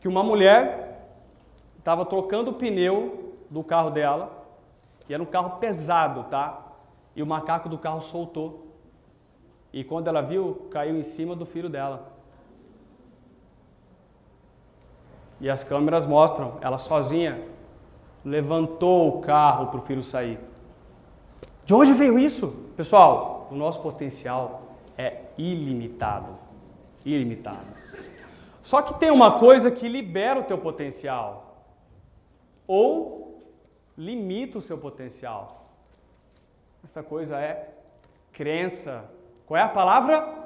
[0.00, 1.08] que uma mulher
[1.80, 4.46] estava trocando o pneu do carro dela,
[5.08, 6.64] e era um carro pesado, tá?
[7.16, 8.68] E o macaco do carro soltou.
[9.72, 12.11] E quando ela viu, caiu em cima do filho dela.
[15.42, 17.42] E as câmeras mostram, ela sozinha
[18.24, 20.38] levantou o carro para o filho sair.
[21.64, 22.48] De onde veio isso?
[22.76, 24.62] Pessoal, o nosso potencial
[24.96, 26.38] é ilimitado.
[27.04, 27.66] Ilimitado.
[28.62, 31.56] Só que tem uma coisa que libera o teu potencial.
[32.64, 33.42] Ou
[33.98, 35.66] limita o seu potencial.
[36.84, 37.68] Essa coisa é
[38.32, 39.04] crença.
[39.44, 40.40] Qual é a palavra?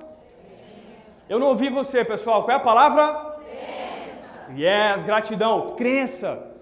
[1.28, 2.44] Eu não ouvi você, pessoal.
[2.44, 3.25] Qual é a palavra?
[4.50, 5.74] Yes, gratidão.
[5.76, 6.52] Crença.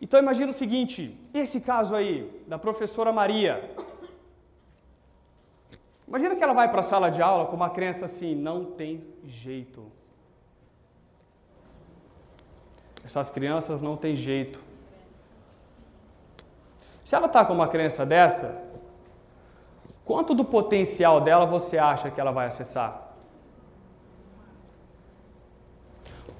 [0.00, 3.70] Então imagina o seguinte, esse caso aí da professora Maria.
[6.06, 9.04] Imagina que ela vai para a sala de aula com uma crença assim, não tem
[9.24, 9.90] jeito.
[13.04, 14.58] Essas crianças não têm jeito.
[17.04, 18.62] Se ela está com uma crença dessa,
[20.04, 23.07] quanto do potencial dela você acha que ela vai acessar?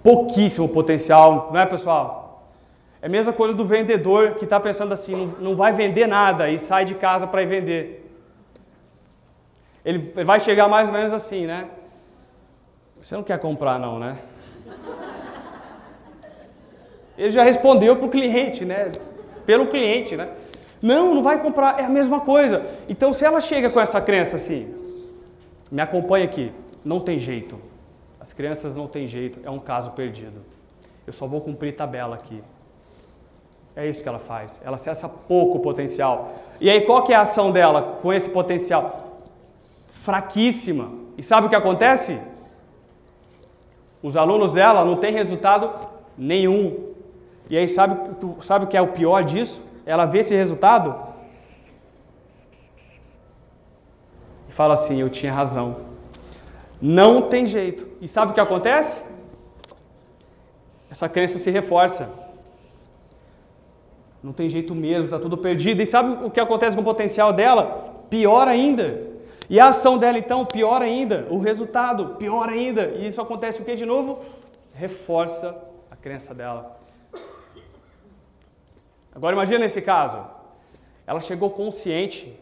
[0.03, 2.49] Pouquíssimo potencial, não é pessoal?
[3.01, 6.51] É a mesma coisa do vendedor que está pensando assim, não, não vai vender nada
[6.51, 8.11] e sai de casa para ir vender.
[9.85, 11.69] Ele vai chegar mais ou menos assim, né?
[13.01, 14.19] Você não quer comprar não, né?
[17.17, 18.93] Ele já respondeu para o cliente, né?
[19.47, 20.29] Pelo cliente, né?
[20.81, 22.67] Não, não vai comprar, é a mesma coisa.
[22.89, 24.73] Então, se ela chega com essa crença assim,
[25.71, 26.53] me acompanha aqui,
[26.85, 27.59] não tem jeito.
[28.29, 30.43] As crianças não tem jeito, é um caso perdido.
[31.07, 32.45] Eu só vou cumprir tabela aqui.
[33.75, 34.61] É isso que ela faz.
[34.63, 36.35] Ela acessa pouco potencial.
[36.61, 39.23] E aí, qual que é a ação dela com esse potencial?
[39.89, 40.93] Fraquíssima.
[41.17, 42.21] E sabe o que acontece?
[44.03, 46.93] Os alunos dela não têm resultado Nenhum.
[47.49, 47.97] E aí, sabe,
[48.43, 49.63] sabe o que é o pior disso?
[49.87, 50.95] Ela vê esse resultado
[54.47, 55.88] e fala assim: Eu tinha razão.
[56.81, 57.87] Não tem jeito.
[58.01, 59.01] E sabe o que acontece?
[60.91, 62.09] Essa crença se reforça.
[64.23, 65.83] Não tem jeito mesmo, está tudo perdido.
[65.83, 68.05] E sabe o que acontece com o potencial dela?
[68.09, 69.09] Pior ainda.
[69.51, 71.27] E a ação dela, então, pior ainda.
[71.31, 72.89] O resultado, pior ainda.
[72.97, 74.23] E isso acontece o que de novo?
[74.75, 75.57] Reforça
[75.91, 76.79] a crença dela.
[79.15, 80.25] Agora imagine esse caso.
[81.07, 82.39] Ela chegou consciente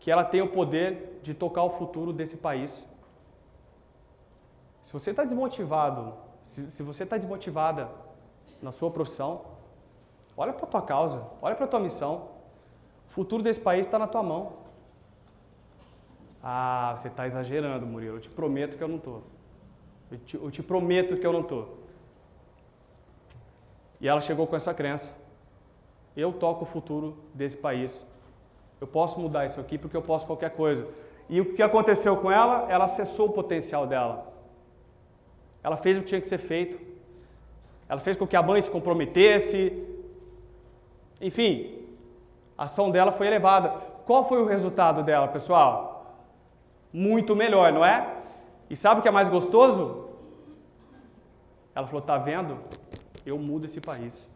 [0.00, 2.86] que ela tem o poder de tocar o futuro desse país.
[4.86, 6.14] Se você está desmotivado,
[6.46, 7.90] se, se você está desmotivada
[8.62, 9.44] na sua profissão,
[10.36, 12.28] olha para a tua causa, olha para a tua missão.
[13.08, 14.52] O futuro desse país está na tua mão.
[16.40, 18.18] Ah, você está exagerando, Murilo.
[18.18, 19.24] Eu te prometo que eu não estou.
[20.08, 21.78] Eu eu te prometo que eu não estou.
[24.00, 25.10] E ela chegou com essa crença.
[26.16, 28.06] Eu toco o futuro desse país.
[28.80, 30.86] Eu posso mudar isso aqui porque eu posso qualquer coisa.
[31.28, 32.70] E o que aconteceu com ela?
[32.70, 34.35] Ela acessou o potencial dela.
[35.66, 36.78] Ela fez o que tinha que ser feito.
[37.88, 39.72] Ela fez com que a mãe se comprometesse.
[41.20, 41.82] Enfim,
[42.56, 43.70] a ação dela foi elevada.
[44.06, 46.14] Qual foi o resultado dela, pessoal?
[46.92, 48.06] Muito melhor, não é?
[48.70, 50.08] E sabe o que é mais gostoso?
[51.74, 52.60] Ela falou: tá vendo?
[53.24, 54.30] Eu mudo esse país.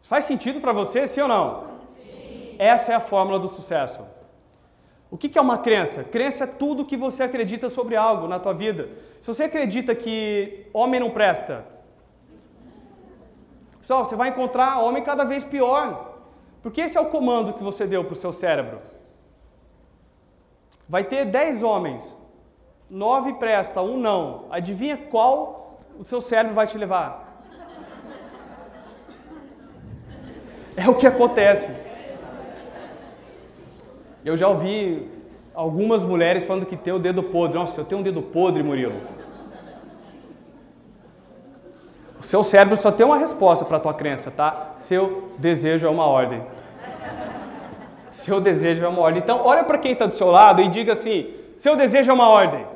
[0.00, 1.64] Faz sentido para você, sim ou não?
[1.98, 2.56] Sim.
[2.58, 4.02] Essa é a fórmula do sucesso.
[5.10, 6.02] O que é uma crença?
[6.02, 8.88] Crença é tudo que você acredita sobre algo na tua vida.
[9.22, 11.64] Se você acredita que homem não presta,
[13.80, 16.14] pessoal, você vai encontrar homem cada vez pior.
[16.62, 18.80] Porque esse é o comando que você deu para o seu cérebro.
[20.88, 22.16] Vai ter 10 homens,
[22.90, 24.46] 9 presta, um não.
[24.50, 27.44] Adivinha qual o seu cérebro vai te levar?
[30.76, 31.85] É o que acontece.
[34.26, 35.08] Eu já ouvi
[35.54, 37.56] algumas mulheres falando que tem o dedo podre.
[37.56, 39.00] Nossa, eu tenho um dedo podre, Murilo.
[42.18, 44.72] O seu cérebro só tem uma resposta para a tua crença, tá?
[44.78, 46.42] Seu desejo é uma ordem.
[48.10, 49.22] Seu desejo é uma ordem.
[49.22, 52.28] Então, olha para quem está do seu lado e diga assim: seu desejo é uma
[52.28, 52.66] ordem.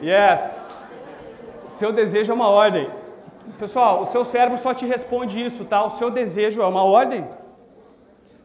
[0.00, 0.48] Yes.
[1.66, 2.88] Seu desejo é uma ordem.
[3.58, 5.84] Pessoal, o seu cérebro só te responde isso, tá?
[5.84, 7.26] O seu desejo é uma ordem.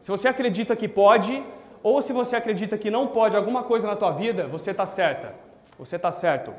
[0.02, 1.44] Se você acredita que pode,
[1.80, 5.32] ou se você acredita que não pode alguma coisa na tua vida, você está certa.
[5.78, 6.52] Você está certo.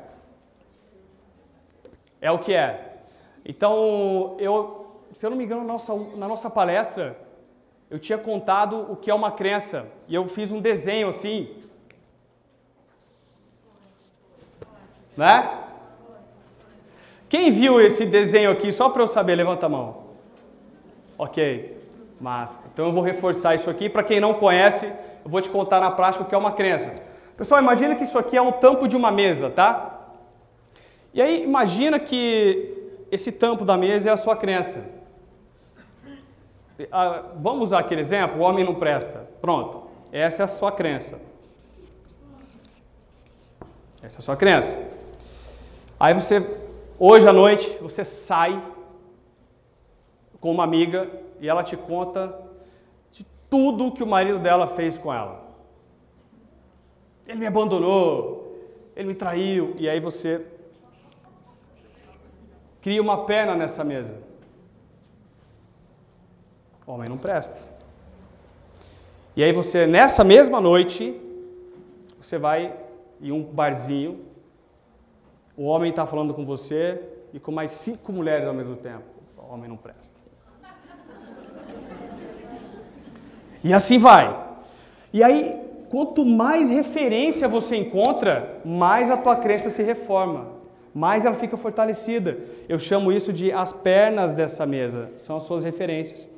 [2.22, 3.00] É o que é.
[3.44, 7.18] Então, eu, se eu não me engano, na nossa, na nossa palestra,
[7.90, 9.88] eu tinha contado o que é uma crença.
[10.08, 11.54] E eu fiz um desenho assim.
[15.14, 15.64] Né?
[17.28, 20.04] Quem viu esse desenho aqui, só para eu saber, levanta a mão.
[21.18, 21.78] Ok.
[22.18, 23.88] Mas, então eu vou reforçar isso aqui.
[23.88, 24.86] Para quem não conhece,
[25.24, 26.92] eu vou te contar na prática o que é uma crença.
[27.36, 30.10] Pessoal, imagina que isso aqui é o tampo de uma mesa, tá?
[31.14, 34.84] E aí, imagina que esse tampo da mesa é a sua crença.
[36.90, 38.40] Ah, vamos usar aquele exemplo?
[38.40, 39.30] O homem não presta.
[39.40, 39.84] Pronto.
[40.10, 41.20] Essa é a sua crença.
[44.02, 44.76] Essa é a sua crença.
[45.98, 46.44] Aí você,
[46.98, 48.60] hoje à noite, você sai
[50.40, 51.08] com uma amiga
[51.40, 52.43] e ela te conta
[53.54, 55.44] tudo que o marido dela fez com ela.
[57.24, 58.58] Ele me abandonou,
[58.96, 60.44] ele me traiu, e aí você
[62.82, 64.12] cria uma perna nessa mesa.
[66.84, 67.62] Homem não presta.
[69.36, 71.16] E aí você, nessa mesma noite,
[72.20, 72.76] você vai
[73.20, 74.24] em um barzinho,
[75.56, 77.00] o homem está falando com você
[77.32, 79.04] e com mais cinco mulheres ao mesmo tempo.
[79.38, 80.13] O homem não presta.
[83.64, 84.38] E assim vai.
[85.10, 85.58] E aí,
[85.90, 90.48] quanto mais referência você encontra, mais a tua crença se reforma,
[90.94, 92.36] mais ela fica fortalecida.
[92.68, 96.28] Eu chamo isso de as pernas dessa mesa, são as suas referências.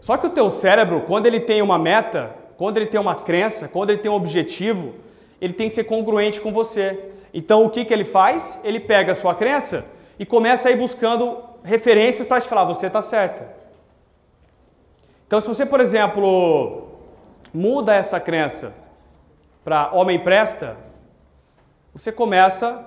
[0.00, 3.66] Só que o teu cérebro, quando ele tem uma meta, quando ele tem uma crença,
[3.66, 4.94] quando ele tem um objetivo,
[5.40, 7.10] ele tem que ser congruente com você.
[7.34, 8.60] Então o que, que ele faz?
[8.62, 9.84] Ele pega a sua crença
[10.18, 13.65] e começa a ir buscando referências para te falar, você está certa.
[15.26, 16.86] Então, se você, por exemplo,
[17.52, 18.72] muda essa crença
[19.64, 20.76] para homem presta,
[21.92, 22.86] você começa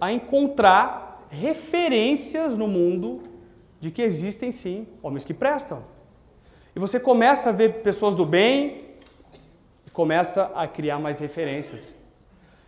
[0.00, 3.22] a encontrar referências no mundo
[3.78, 5.84] de que existem sim homens que prestam.
[6.74, 8.96] E você começa a ver pessoas do bem
[9.86, 11.94] e começa a criar mais referências.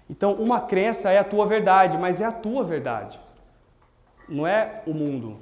[0.09, 3.18] Então, uma crença é a tua verdade, mas é a tua verdade.
[4.28, 5.38] Não é o mundo.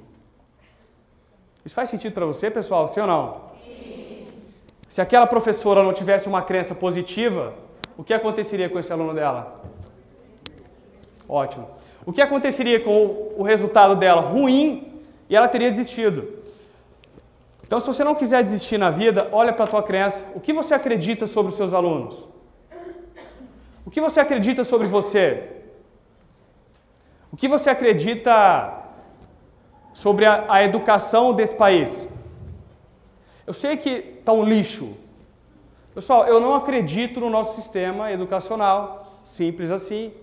[1.63, 2.87] Isso faz sentido para você, pessoal?
[2.87, 3.50] Sim ou não?
[4.91, 7.53] Se aquela professora não tivesse uma crença positiva,
[7.97, 9.61] o que aconteceria com esse aluno dela?
[11.29, 11.65] Ótimo.
[12.05, 14.19] O que aconteceria com o resultado dela?
[14.19, 16.27] Ruim e ela teria desistido.
[17.63, 20.25] Então, se você não quiser desistir na vida, olha para a tua crença.
[20.35, 22.27] O que você acredita sobre os seus alunos?
[23.85, 25.47] O que você acredita sobre você?
[27.31, 28.73] O que você acredita
[29.93, 32.09] sobre a, a educação desse país?
[33.45, 34.95] Eu sei que está um lixo.
[35.93, 40.13] Pessoal, eu não acredito no nosso sistema educacional, simples assim.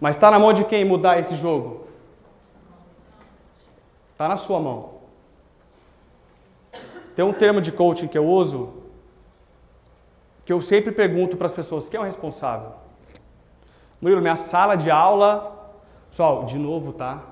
[0.00, 1.86] Mas está na mão de quem mudar esse jogo?
[4.12, 4.96] Está na sua mão.
[7.14, 8.82] Tem um termo de coaching que eu uso
[10.44, 12.72] que eu sempre pergunto para as pessoas: quem é o responsável?
[14.00, 15.52] Murilo, minha sala de aula.
[16.08, 17.22] Pessoal, de novo, tá?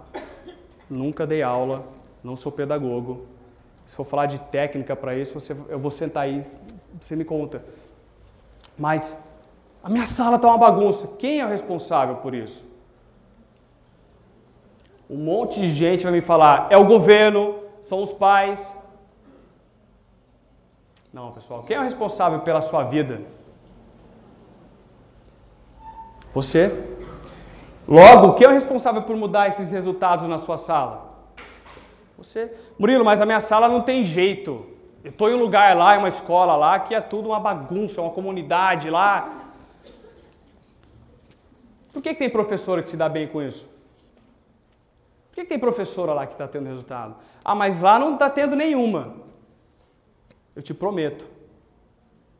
[0.89, 1.85] Nunca dei aula,
[2.23, 3.27] não sou pedagogo.
[3.87, 6.45] Se for falar de técnica para isso, você, eu vou sentar aí,
[7.01, 7.63] você me conta.
[8.79, 9.17] Mas
[9.83, 11.07] a minha sala está uma bagunça.
[11.19, 12.65] Quem é o responsável por isso?
[15.09, 18.75] Um monte de gente vai me falar: é o governo, são os pais,
[21.15, 21.63] não, pessoal.
[21.63, 23.21] Quem é o responsável pela sua vida?
[26.35, 26.94] Você.
[27.87, 31.15] Logo, quem é o responsável por mudar esses resultados na sua sala?
[32.17, 32.53] Você.
[32.79, 34.67] Murilo, mas a minha sala não tem jeito.
[35.03, 38.01] Eu estou em um lugar lá, em uma escola lá, que é tudo uma bagunça,
[38.01, 39.51] uma comunidade lá.
[41.93, 43.67] Por que, que tem professora que se dá bem com isso?
[45.29, 47.17] Por que, que tem professora lá que está tendo resultado?
[47.45, 49.15] Ah, mas lá não está tendo nenhuma.
[50.57, 51.27] Eu te prometo,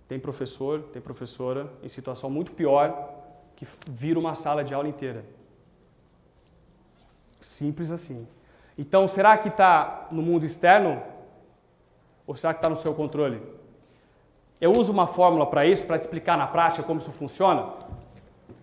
[0.09, 3.14] tem professor, tem professora em situação muito pior
[3.57, 5.25] que vira uma sala de aula inteira.
[7.41, 8.27] Simples assim.
[8.77, 11.03] Então, será que está no mundo externo?
[12.27, 13.41] Ou será que está no seu controle?
[14.61, 17.73] Eu uso uma fórmula para isso, para explicar na prática como isso funciona.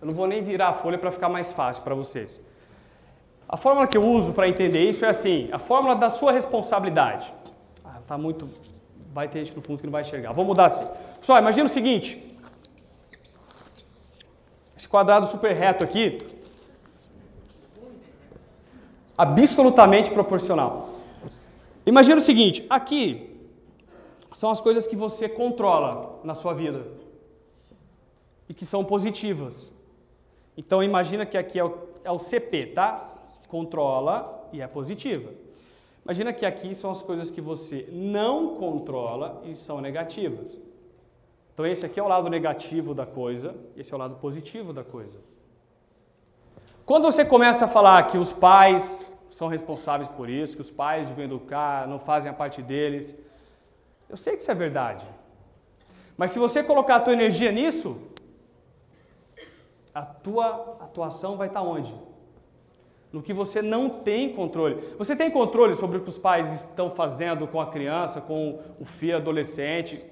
[0.00, 2.40] Eu não vou nem virar a folha para ficar mais fácil para vocês.
[3.48, 7.32] A fórmula que eu uso para entender isso é assim: a fórmula da sua responsabilidade.
[7.84, 8.48] Ah, tá muito
[9.12, 10.32] vai ter gente no fundo que não vai enxergar.
[10.32, 10.86] Vou mudar assim.
[11.20, 12.31] Pessoal, imagina o seguinte.
[14.82, 16.18] Esse quadrado super reto aqui,
[19.16, 20.98] absolutamente proporcional.
[21.86, 23.30] Imagina o seguinte, aqui
[24.32, 26.84] são as coisas que você controla na sua vida
[28.48, 29.70] e que são positivas.
[30.56, 33.08] Então imagina que aqui é o, é o CP, tá?
[33.46, 35.30] Controla e é positiva.
[36.04, 40.71] Imagina que aqui são as coisas que você não controla e são negativas.
[41.52, 44.82] Então esse aqui é o lado negativo da coisa, esse é o lado positivo da
[44.82, 45.18] coisa.
[46.84, 51.08] Quando você começa a falar que os pais são responsáveis por isso, que os pais
[51.08, 53.16] devem educar, não fazem a parte deles,
[54.08, 55.06] eu sei que isso é verdade.
[56.16, 57.96] Mas se você colocar a tua energia nisso,
[59.94, 61.94] a tua atuação vai estar onde?
[63.12, 64.94] no que você não tem controle.
[64.96, 68.86] Você tem controle sobre o que os pais estão fazendo com a criança, com o
[68.86, 70.02] filho adolescente?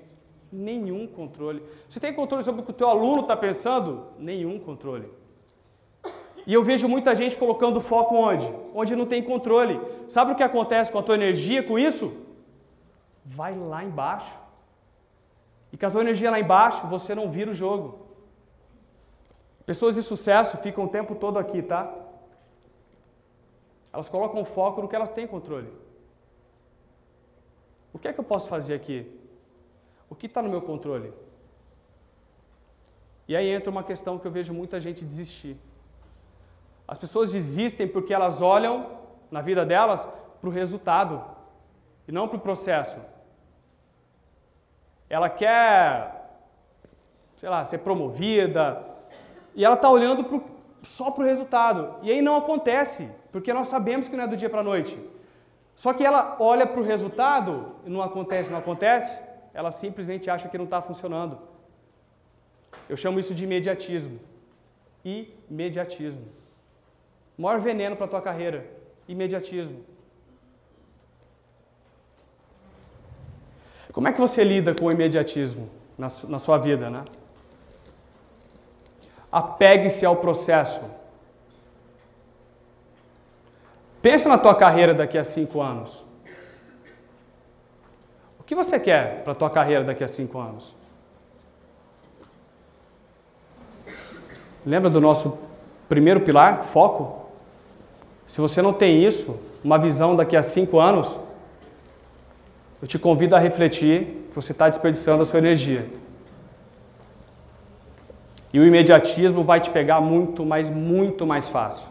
[0.53, 1.63] Nenhum controle.
[1.89, 4.07] Você tem controle sobre o que o teu aluno está pensando?
[4.19, 5.09] Nenhum controle.
[6.47, 8.53] E eu vejo muita gente colocando foco onde?
[8.75, 9.81] Onde não tem controle.
[10.09, 12.13] Sabe o que acontece com a tua energia com isso?
[13.25, 14.39] Vai lá embaixo.
[15.73, 18.07] E com a tua energia lá embaixo, você não vira o jogo.
[19.65, 21.95] Pessoas de sucesso ficam o tempo todo aqui, tá?
[23.93, 25.73] Elas colocam foco no que elas têm controle.
[27.93, 29.20] O que é que eu posso fazer aqui?
[30.11, 31.13] O que está no meu controle?
[33.29, 35.57] E aí entra uma questão que eu vejo muita gente desistir.
[36.87, 38.99] As pessoas desistem porque elas olham
[39.31, 40.09] na vida delas
[40.41, 41.25] para o resultado
[42.09, 42.99] e não para o processo.
[45.09, 46.29] Ela quer,
[47.37, 48.85] sei lá, ser promovida
[49.55, 50.43] e ela está olhando pro,
[50.83, 51.95] só para o resultado.
[52.03, 53.09] E aí não acontece.
[53.31, 54.99] Porque nós sabemos que não é do dia para a noite.
[55.77, 59.17] Só que ela olha para o resultado e não acontece, não acontece,
[59.53, 61.39] ela simplesmente acha que não está funcionando.
[62.89, 64.19] Eu chamo isso de imediatismo.
[65.05, 66.27] Imediatismo.
[67.39, 68.67] O maior veneno para a tua carreira,
[69.09, 69.85] imediatismo.
[73.93, 77.05] Como é que você lida com o imediatismo na, na sua vida, né?
[79.33, 80.81] Apegue-se ao processo.
[84.03, 86.05] Pensa na tua carreira daqui a cinco anos.
[88.51, 90.75] Que você quer para a tua carreira daqui a cinco anos?
[94.67, 95.39] Lembra do nosso
[95.89, 97.31] primeiro pilar, foco?
[98.27, 101.17] Se você não tem isso, uma visão daqui a cinco anos,
[102.83, 105.89] eu te convido a refletir que você está desperdiçando a sua energia.
[108.53, 111.87] E o imediatismo vai te pegar muito, mas muito mais fácil.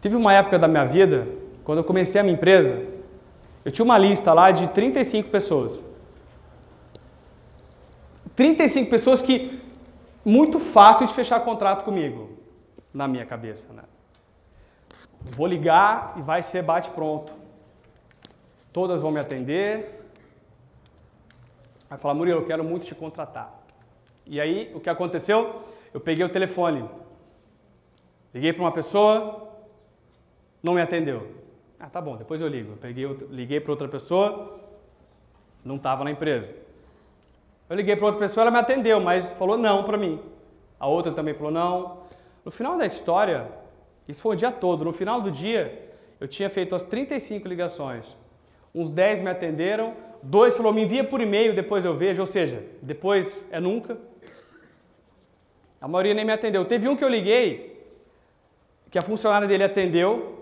[0.00, 1.26] Tive uma época da minha vida,
[1.64, 2.93] quando eu comecei a minha empresa,
[3.64, 5.80] eu tinha uma lista lá de 35 pessoas.
[8.36, 9.60] 35 pessoas que
[10.24, 12.30] muito fácil de fechar contrato comigo,
[12.92, 13.84] na minha cabeça, né?
[15.20, 17.32] Vou ligar e vai ser bate pronto.
[18.72, 20.04] Todas vão me atender.
[21.88, 23.62] Vai falar, Murilo, eu quero muito te contratar.
[24.26, 25.62] E aí, o que aconteceu?
[25.92, 26.88] Eu peguei o telefone,
[28.32, 29.48] liguei para uma pessoa,
[30.62, 31.43] não me atendeu.
[31.84, 32.72] Ah, tá bom, depois eu ligo.
[32.72, 34.58] Eu peguei, liguei para outra pessoa,
[35.62, 36.56] não estava na empresa.
[37.68, 40.18] Eu liguei para outra pessoa, ela me atendeu, mas falou não para mim.
[40.80, 41.98] A outra também falou não.
[42.42, 43.50] No final da história,
[44.08, 44.82] isso foi o dia todo.
[44.82, 48.16] No final do dia, eu tinha feito as 35 ligações.
[48.74, 52.64] Uns 10 me atenderam, dois falou me envia por e-mail, depois eu vejo, ou seja,
[52.80, 53.98] depois é nunca.
[55.78, 56.64] A maioria nem me atendeu.
[56.64, 57.86] Teve um que eu liguei,
[58.90, 60.33] que a funcionária dele atendeu,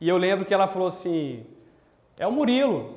[0.00, 1.44] e eu lembro que ela falou assim:
[2.18, 2.94] é o Murilo.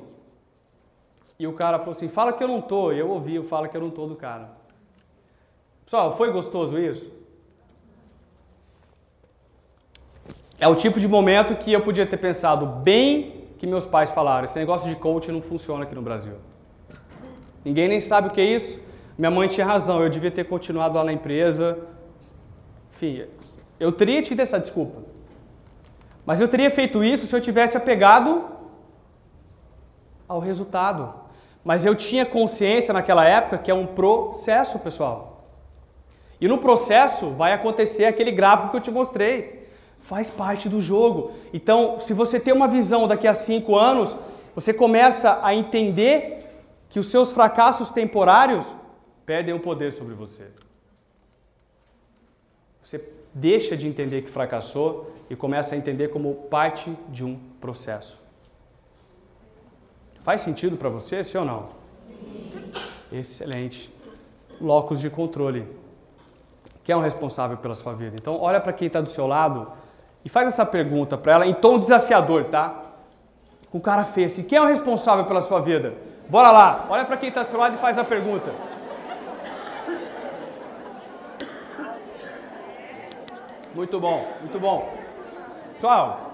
[1.38, 2.92] E o cara falou assim: fala que eu não tô.
[2.92, 4.50] E eu ouvi o fala que eu não tô do cara.
[5.84, 7.10] Pessoal, foi gostoso isso?
[10.58, 14.44] É o tipo de momento que eu podia ter pensado bem que meus pais falaram:
[14.44, 16.34] esse negócio de coach não funciona aqui no Brasil.
[17.64, 18.78] Ninguém nem sabe o que é isso.
[19.16, 21.78] Minha mãe tinha razão, eu devia ter continuado lá na empresa.
[22.94, 23.26] Enfim,
[23.78, 25.09] eu teria tido essa desculpa.
[26.24, 28.44] Mas eu teria feito isso se eu tivesse apegado
[30.28, 31.14] ao resultado.
[31.64, 35.44] Mas eu tinha consciência naquela época que é um processo, pessoal.
[36.40, 39.68] E no processo vai acontecer aquele gráfico que eu te mostrei.
[40.00, 41.32] Faz parte do jogo.
[41.52, 44.16] Então, se você tem uma visão daqui a cinco anos,
[44.54, 46.46] você começa a entender
[46.88, 48.74] que os seus fracassos temporários
[49.26, 50.48] perdem o poder sobre você.
[52.82, 58.20] Você deixa de entender que fracassou e começa a entender como parte de um processo.
[60.24, 61.68] Faz sentido para você, sim ou não?
[62.08, 62.72] Sim.
[63.12, 63.94] Excelente.
[64.60, 65.66] Locus de controle.
[66.82, 68.16] Quem é o responsável pela sua vida?
[68.20, 69.70] Então, olha para quem está do seu lado
[70.24, 72.86] e faz essa pergunta para ela em tom desafiador, tá?
[73.70, 74.42] Com cara feio assim.
[74.42, 75.94] Quem é o responsável pela sua vida?
[76.28, 76.86] Bora lá.
[76.90, 78.52] Olha para quem está do seu lado e faz a pergunta.
[83.72, 85.09] Muito bom, muito bom.
[85.80, 86.32] Pessoal,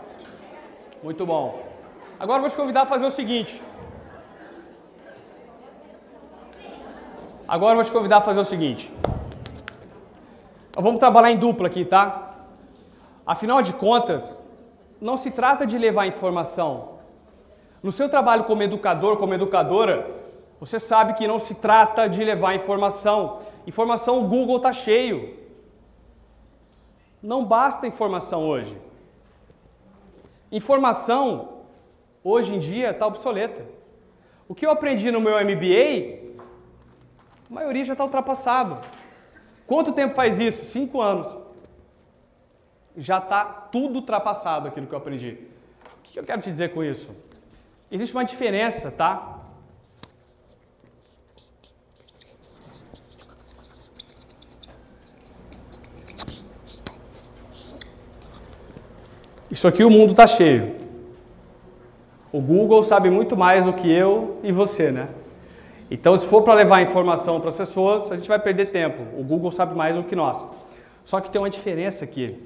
[1.05, 1.63] muito bom.
[2.19, 3.63] Agora vou te convidar a fazer o seguinte.
[7.47, 8.93] Agora vou te convidar a fazer o seguinte.
[10.75, 12.35] Vamos trabalhar em dupla aqui, tá?
[13.25, 14.35] Afinal de contas,
[15.01, 16.99] não se trata de levar informação.
[17.81, 20.11] No seu trabalho como educador, como educadora,
[20.59, 23.43] você sabe que não se trata de levar informação.
[23.65, 25.39] Informação o Google está cheio.
[27.23, 28.86] Não basta informação hoje.
[30.51, 31.63] Informação,
[32.23, 33.67] hoje em dia, está obsoleta.
[34.49, 36.43] O que eu aprendi no meu MBA,
[37.51, 38.81] a maioria já está ultrapassado.
[39.67, 40.65] Quanto tempo faz isso?
[40.67, 41.37] Cinco anos.
[42.97, 45.39] Já está tudo ultrapassado aquilo que eu aprendi.
[45.99, 47.11] O que eu quero te dizer com isso?
[47.91, 49.36] Existe uma diferença, tá?
[59.57, 60.75] Isso aqui o mundo está cheio.
[62.31, 65.09] O Google sabe muito mais do que eu e você, né?
[65.91, 69.03] Então, se for para levar informação para as pessoas, a gente vai perder tempo.
[69.19, 70.45] O Google sabe mais do que nós.
[71.07, 72.39] Só que tem uma diferença aqui,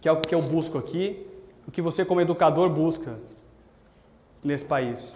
[0.00, 1.26] que é o que eu busco aqui,
[1.66, 3.18] o que você como educador busca
[4.44, 5.12] nesse país.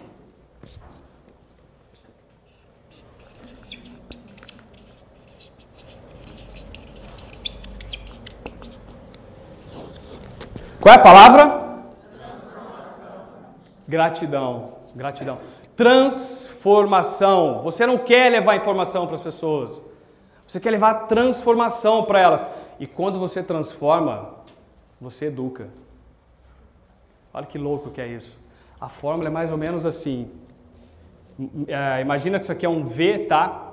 [10.85, 11.81] Qual é a palavra?
[13.87, 14.73] Gratidão.
[14.95, 15.39] Gratidão.
[15.75, 17.63] Transformação.
[17.63, 19.81] Você não quer levar informação para as pessoas.
[20.47, 22.45] Você quer levar transformação para elas.
[22.79, 24.35] E quando você transforma,
[25.01, 25.69] você educa.
[27.33, 28.37] Olha que louco que é isso.
[28.79, 30.29] A fórmula é mais ou menos assim.
[31.67, 33.71] É, imagina que isso aqui é um V, tá?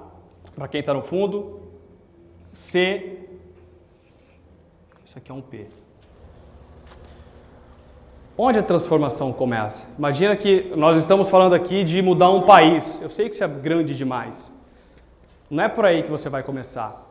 [0.55, 1.61] Para quem está no fundo.
[2.55, 3.19] C.
[5.05, 5.82] Isso aqui é um P.
[8.45, 9.86] Onde a transformação começa?
[9.97, 13.01] Imagina que nós estamos falando aqui de mudar um país.
[13.01, 14.51] Eu sei que isso é grande demais.
[15.49, 17.09] Não é por aí que você vai começar.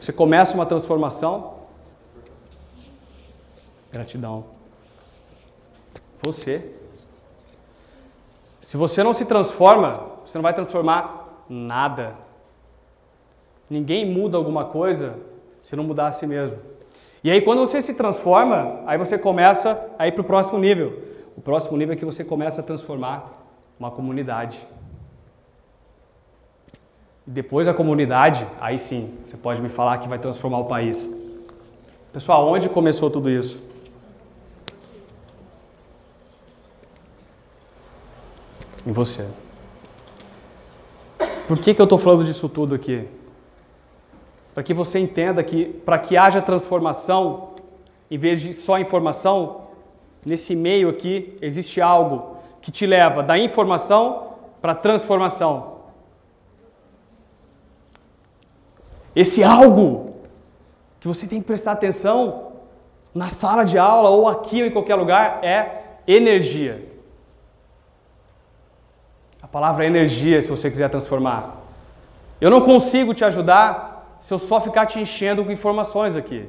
[0.00, 1.58] Você começa uma transformação.
[3.92, 4.46] Gratidão.
[6.22, 6.74] Você.
[8.62, 12.14] Se você não se transforma, você não vai transformar nada.
[13.68, 15.18] Ninguém muda alguma coisa
[15.62, 16.77] se não mudar a si mesmo.
[17.28, 20.98] E aí, quando você se transforma, aí você começa a ir para o próximo nível.
[21.36, 23.44] O próximo nível é que você começa a transformar
[23.78, 24.58] uma comunidade.
[27.26, 31.06] E depois da comunidade, aí sim, você pode me falar que vai transformar o país.
[32.14, 33.62] Pessoal, onde começou tudo isso?
[38.86, 39.26] Em você.
[41.46, 43.06] Por que, que eu estou falando disso tudo aqui?
[44.58, 47.50] Para que você entenda que, para que haja transformação,
[48.10, 49.68] em vez de só informação,
[50.26, 55.74] nesse meio aqui existe algo que te leva da informação para a transformação.
[59.14, 60.16] Esse algo
[60.98, 62.54] que você tem que prestar atenção
[63.14, 66.84] na sala de aula ou aqui ou em qualquer lugar é energia.
[69.40, 71.58] A palavra é energia, se você quiser transformar.
[72.40, 73.87] Eu não consigo te ajudar
[74.20, 76.48] se eu só ficar te enchendo com informações aqui.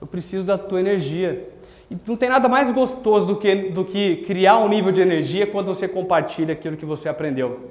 [0.00, 1.48] Eu preciso da tua energia.
[1.90, 5.46] E não tem nada mais gostoso do que, do que criar um nível de energia
[5.46, 7.70] quando você compartilha aquilo que você aprendeu.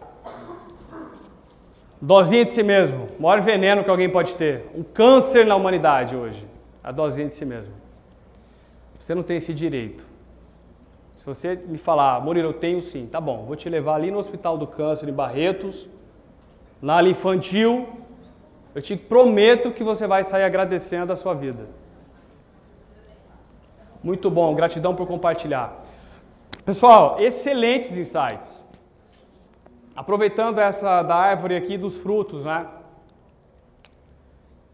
[2.02, 4.66] Dosinha de si mesmo, o maior veneno que alguém pode ter.
[4.76, 6.46] Um câncer na humanidade hoje.
[6.84, 7.74] A dosinha de si mesmo.
[9.00, 10.06] Você não tem esse direito.
[11.16, 14.20] Se você me falar, Murilo, eu tenho sim, tá bom, vou te levar ali no
[14.20, 15.90] Hospital do Câncer em Barretos,
[16.80, 17.88] na ala infantil,
[18.76, 21.70] eu te prometo que você vai sair agradecendo a sua vida.
[24.04, 25.84] Muito bom, gratidão por compartilhar.
[26.66, 28.62] Pessoal, excelentes insights.
[29.96, 32.68] Aproveitando essa da árvore aqui dos frutos, né?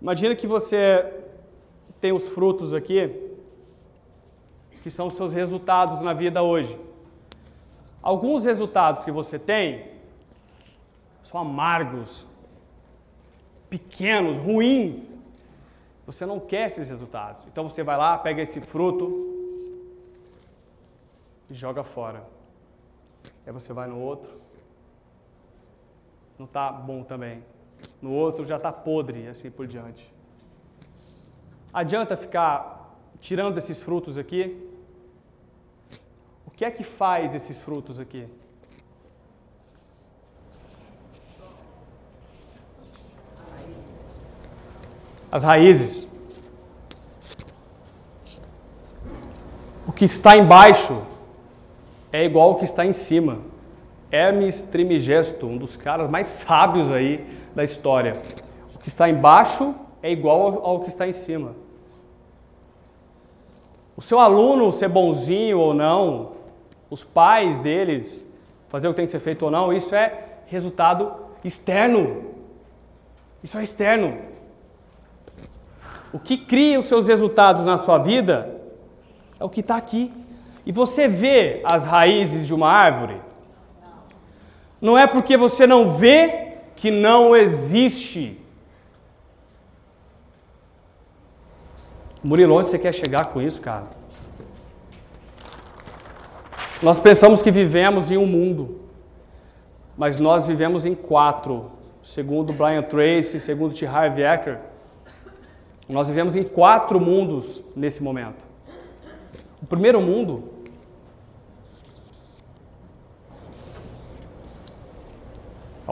[0.02, 1.06] Imagina que você
[2.02, 3.30] tem os frutos aqui,
[4.82, 6.76] que são os seus resultados na vida hoje.
[8.02, 9.92] Alguns resultados que você tem
[11.22, 12.26] são amargos,
[13.72, 15.18] pequenos, ruins.
[16.06, 17.46] Você não quer esses resultados.
[17.48, 19.06] Então você vai lá, pega esse fruto
[21.50, 22.28] e joga fora.
[23.48, 24.30] Aí você vai no outro,
[26.38, 27.44] não está bom também.
[28.02, 30.14] No outro já está podre, assim por diante.
[31.74, 34.70] Adianta ficar tirando esses frutos aqui?
[36.46, 38.28] O que é que faz esses frutos aqui?
[45.32, 46.08] As raízes.
[49.88, 51.02] O que está embaixo
[52.12, 53.40] é igual ao que está em cima.
[54.12, 57.26] Hermes Trimegesto, um dos caras mais sábios aí
[57.56, 58.22] da história.
[58.76, 59.74] O que está embaixo
[60.04, 61.56] é igual ao que está em cima.
[63.96, 66.32] O seu aluno ser bonzinho ou não,
[66.90, 68.26] os pais deles
[68.68, 71.14] fazer o que tem que ser feito ou não, isso é resultado
[71.44, 72.24] externo.
[73.44, 74.18] Isso é externo.
[76.14, 78.62] O que cria os seus resultados na sua vida
[79.40, 80.12] é o que está aqui.
[80.66, 83.20] E você vê as raízes de uma árvore,
[84.82, 88.40] não é porque você não vê que não existe.
[92.24, 93.86] Murilo, onde você quer chegar com isso, cara?
[96.82, 98.82] Nós pensamos que vivemos em um mundo,
[99.96, 101.72] mas nós vivemos em quatro.
[102.04, 103.86] Segundo Brian Tracy, segundo T.
[103.86, 104.58] Harv Eker,
[105.94, 108.44] nós vivemos em quatro mundos nesse momento.
[109.62, 110.52] O primeiro mundo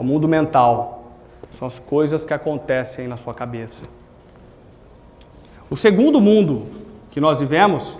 [0.00, 1.04] o mundo mental.
[1.50, 3.82] São as coisas que acontecem na sua cabeça.
[5.68, 6.66] O segundo mundo
[7.10, 7.98] que nós vivemos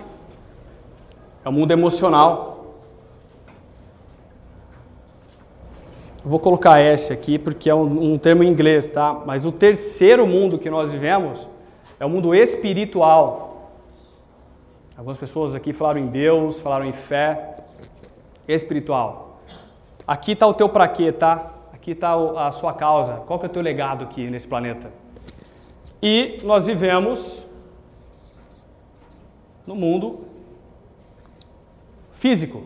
[1.45, 2.75] é o mundo emocional.
[6.23, 9.21] Eu vou colocar S aqui porque é um, um termo em inglês, tá?
[9.23, 11.47] Mas o terceiro mundo que nós vivemos
[12.01, 13.69] é o mundo espiritual.
[14.97, 17.57] Algumas pessoas aqui falaram em Deus, falaram em fé
[18.47, 19.39] espiritual.
[20.07, 21.51] Aqui está o teu para quê, tá?
[21.71, 22.13] aqui está
[22.47, 24.91] a sua causa, qual que é o teu legado aqui nesse planeta.
[26.01, 27.45] E nós vivemos
[29.67, 30.25] no mundo
[32.13, 32.63] físico.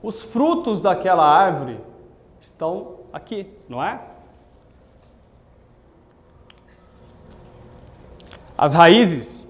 [0.00, 1.80] Os frutos daquela árvore
[2.40, 4.00] estão aqui, não é?
[8.64, 9.40] As raízes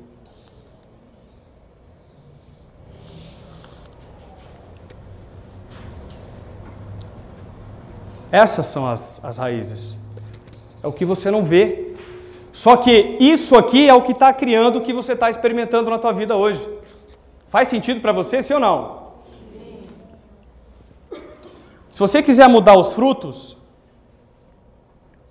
[8.33, 9.97] Essas são as, as raízes.
[10.83, 11.97] É o que você não vê.
[12.53, 15.99] Só que isso aqui é o que está criando o que você está experimentando na
[15.99, 16.65] tua vida hoje.
[17.49, 19.11] Faz sentido para você, sim ou não?
[21.91, 23.57] Se você quiser mudar os frutos,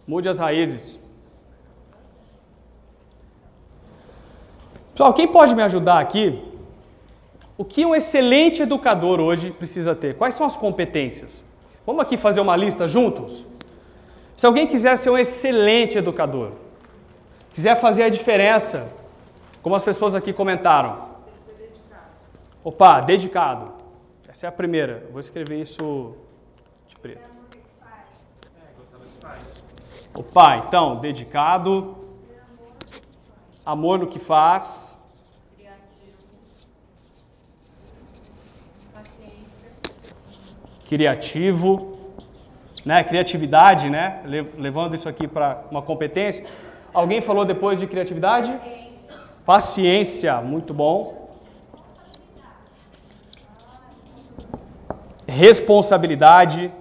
[0.05, 0.99] mude as raízes.
[4.99, 6.43] Pessoal, quem pode me ajudar aqui?
[7.57, 10.17] O que um excelente educador hoje precisa ter?
[10.17, 11.41] Quais são as competências?
[11.85, 13.45] Vamos aqui fazer uma lista juntos?
[14.35, 16.51] Se alguém quiser ser um excelente educador,
[17.53, 18.91] quiser fazer a diferença,
[19.61, 21.07] como as pessoas aqui comentaram.
[22.61, 23.71] Opa, dedicado.
[24.27, 25.07] Essa é a primeira.
[25.13, 26.13] vou escrever isso
[26.89, 27.21] de preto.
[30.13, 31.95] Opa, então, dedicado,
[33.65, 34.88] amor no que faz,
[40.89, 41.95] criativo,
[42.83, 43.03] né?
[43.03, 44.21] Criatividade, né?
[44.57, 46.43] Levando isso aqui para uma competência.
[46.91, 48.51] Alguém falou depois de criatividade?
[49.45, 51.29] Paciência, muito bom.
[55.27, 56.71] Responsabilidade.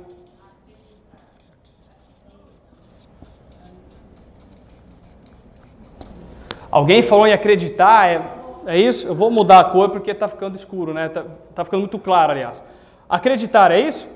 [6.71, 8.23] Alguém falou em acreditar, é,
[8.67, 9.07] é isso?
[9.07, 11.07] Eu vou mudar a cor porque está ficando escuro, né?
[11.07, 12.63] Está tá ficando muito claro, aliás.
[13.09, 14.07] Acreditar, é isso?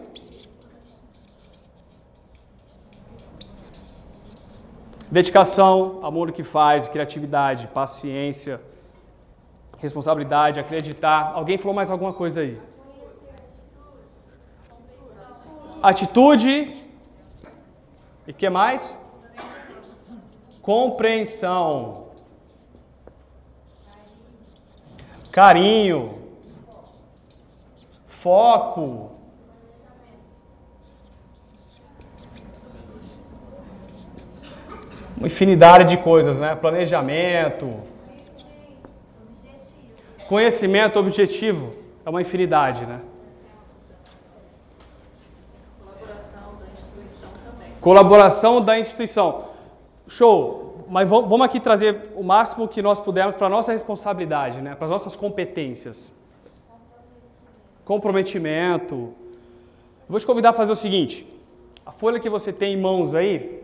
[5.10, 8.60] Dedicação, amor no que faz, criatividade, paciência,
[9.78, 11.32] responsabilidade, acreditar.
[11.34, 12.60] Alguém falou mais alguma coisa aí?
[15.82, 16.82] Atitude.
[18.26, 18.98] E que mais?
[20.60, 22.08] Compreensão.
[25.32, 26.21] Carinho
[28.22, 29.10] foco.
[35.16, 36.54] Uma infinidade de coisas, né?
[36.54, 37.80] Planejamento.
[40.28, 41.74] Conhecimento objetivo.
[42.06, 43.00] É uma infinidade, né?
[45.80, 47.70] Colaboração da instituição também.
[47.80, 49.44] Colaboração da instituição.
[50.06, 50.86] Show!
[50.88, 54.74] Mas vamos aqui trazer o máximo que nós pudermos para a nossa responsabilidade, né?
[54.74, 56.12] para as nossas competências
[57.84, 59.14] comprometimento.
[60.08, 61.26] Vou te convidar a fazer o seguinte:
[61.84, 63.62] a folha que você tem em mãos aí,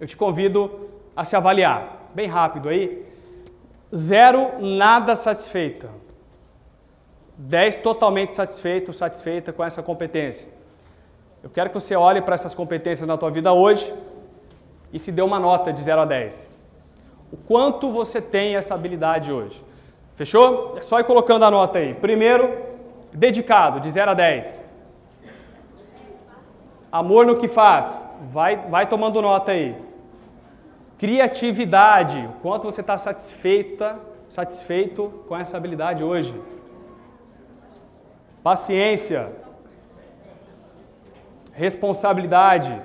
[0.00, 3.04] eu te convido a se avaliar, bem rápido aí.
[3.94, 5.88] Zero, nada satisfeita.
[7.36, 10.46] Dez, totalmente satisfeito, satisfeita com essa competência.
[11.42, 13.94] Eu quero que você olhe para essas competências na tua vida hoje
[14.92, 16.48] e se dê uma nota de 0 a 10.
[17.32, 19.62] O quanto você tem essa habilidade hoje.
[20.16, 20.74] Fechou?
[20.76, 21.94] É só ir colocando a nota aí.
[21.94, 22.56] Primeiro,
[23.12, 24.60] Dedicado, de 0 a 10.
[26.90, 28.02] Amor no que faz.
[28.32, 29.76] Vai, vai tomando nota aí.
[30.98, 32.28] Criatividade.
[32.42, 33.98] Quanto você está satisfeita,
[34.28, 36.34] satisfeito com essa habilidade hoje?
[38.42, 39.32] Paciência.
[41.52, 42.80] Responsabilidade.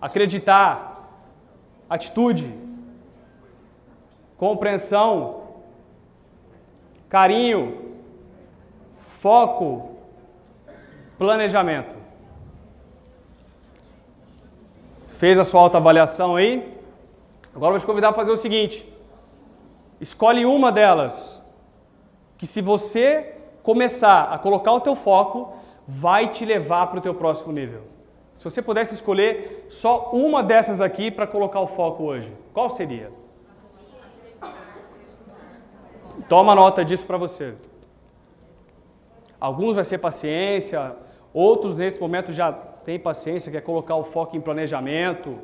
[0.00, 1.08] Acreditar.
[1.88, 2.54] Atitude.
[4.36, 5.42] Compreensão.
[7.08, 7.89] Carinho
[9.20, 9.96] Foco,
[11.18, 11.94] planejamento.
[15.08, 16.78] Fez a sua autoavaliação aí?
[17.54, 18.90] Agora vou te convidar a fazer o seguinte:
[20.00, 21.38] escolhe uma delas,
[22.38, 25.52] que se você começar a colocar o teu foco,
[25.86, 27.82] vai te levar para o teu próximo nível.
[28.38, 33.12] Se você pudesse escolher só uma dessas aqui para colocar o foco hoje, qual seria?
[36.26, 37.54] Toma nota disso para você.
[39.40, 40.94] Alguns vai ser paciência,
[41.32, 45.38] outros nesse momento já têm paciência, quer colocar o foco em planejamento.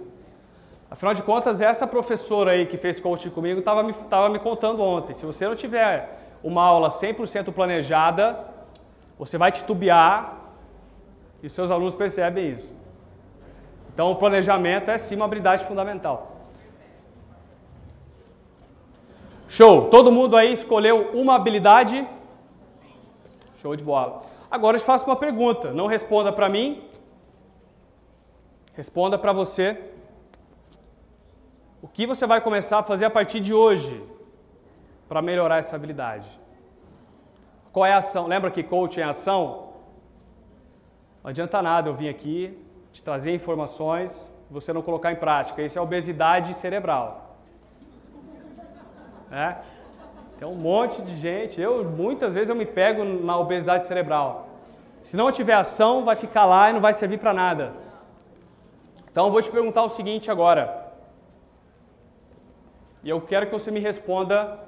[0.91, 4.83] Afinal de contas, essa professora aí que fez coaching comigo estava me, tava me contando
[4.83, 5.15] ontem.
[5.15, 8.39] Se você não tiver uma aula 100% planejada,
[9.19, 10.37] você vai titubear
[11.43, 12.75] e seus alunos percebem isso.
[13.93, 16.37] Então, o planejamento é sim uma habilidade fundamental.
[19.49, 19.89] Show!
[19.89, 22.07] Todo mundo aí escolheu uma habilidade
[23.67, 24.23] Show de bola.
[24.49, 25.73] Agora eu te faço uma pergunta.
[25.73, 26.69] Não responda para mim.
[28.75, 29.67] Responda para você.
[31.83, 33.95] O que você vai começar a fazer a partir de hoje
[35.09, 36.29] para melhorar essa habilidade?
[37.73, 38.29] Qual é a ação?
[38.29, 39.45] Lembra que coaching é ação?
[41.25, 42.57] Não adianta nada eu vir aqui,
[42.93, 45.61] te trazer informações, você não colocar em prática.
[45.61, 47.37] Isso é obesidade cerebral.
[49.29, 49.57] É?
[50.39, 51.61] Tem um monte de gente.
[51.61, 54.49] Eu muitas vezes eu me pego na obesidade cerebral.
[55.03, 57.73] Se não tiver ação, vai ficar lá e não vai servir para nada.
[59.11, 60.93] Então eu vou te perguntar o seguinte agora.
[63.03, 64.59] E eu quero que você me responda,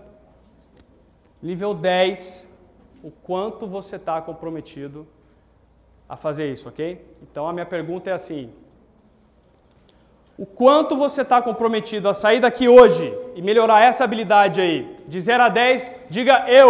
[1.43, 2.47] nível 10,
[3.03, 5.07] o quanto você está comprometido
[6.09, 7.05] a fazer isso, ok?
[7.21, 8.53] Então a minha pergunta é assim:
[10.39, 14.97] o quanto você está comprometido a sair daqui hoje e melhorar essa habilidade aí?
[15.09, 16.69] De 0 a 10, diga eu.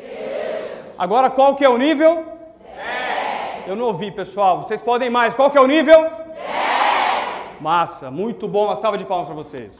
[0.00, 0.94] eu.
[0.96, 2.24] Agora qual que é o nível?
[2.62, 3.66] 10.
[3.66, 4.62] Eu não ouvi, pessoal.
[4.62, 5.34] Vocês podem mais.
[5.34, 6.00] Qual que é o nível?
[6.00, 7.60] 10.
[7.60, 8.66] Massa, muito bom.
[8.66, 9.76] Uma salva de palmas para vocês.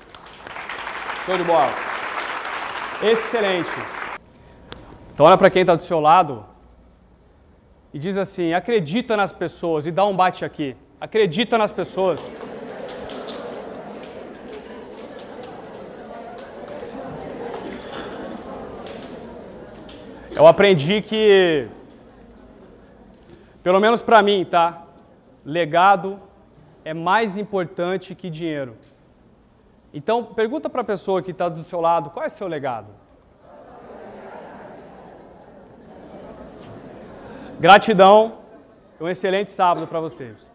[1.24, 1.70] Show de bola.
[3.04, 3.70] Excelente.
[5.14, 6.44] Então olha para quem está do seu lado
[7.94, 10.76] e diz assim: acredita nas pessoas e dá um bate aqui.
[11.00, 12.28] Acredita nas pessoas.
[20.40, 21.68] Eu aprendi que,
[23.62, 24.84] pelo menos para mim, tá?
[25.44, 26.18] Legado
[26.82, 28.74] é mais importante que dinheiro.
[29.92, 32.86] Então, pergunta para a pessoa que está do seu lado, qual é seu legado?
[37.58, 38.38] Gratidão,
[38.98, 40.49] um excelente sábado para vocês.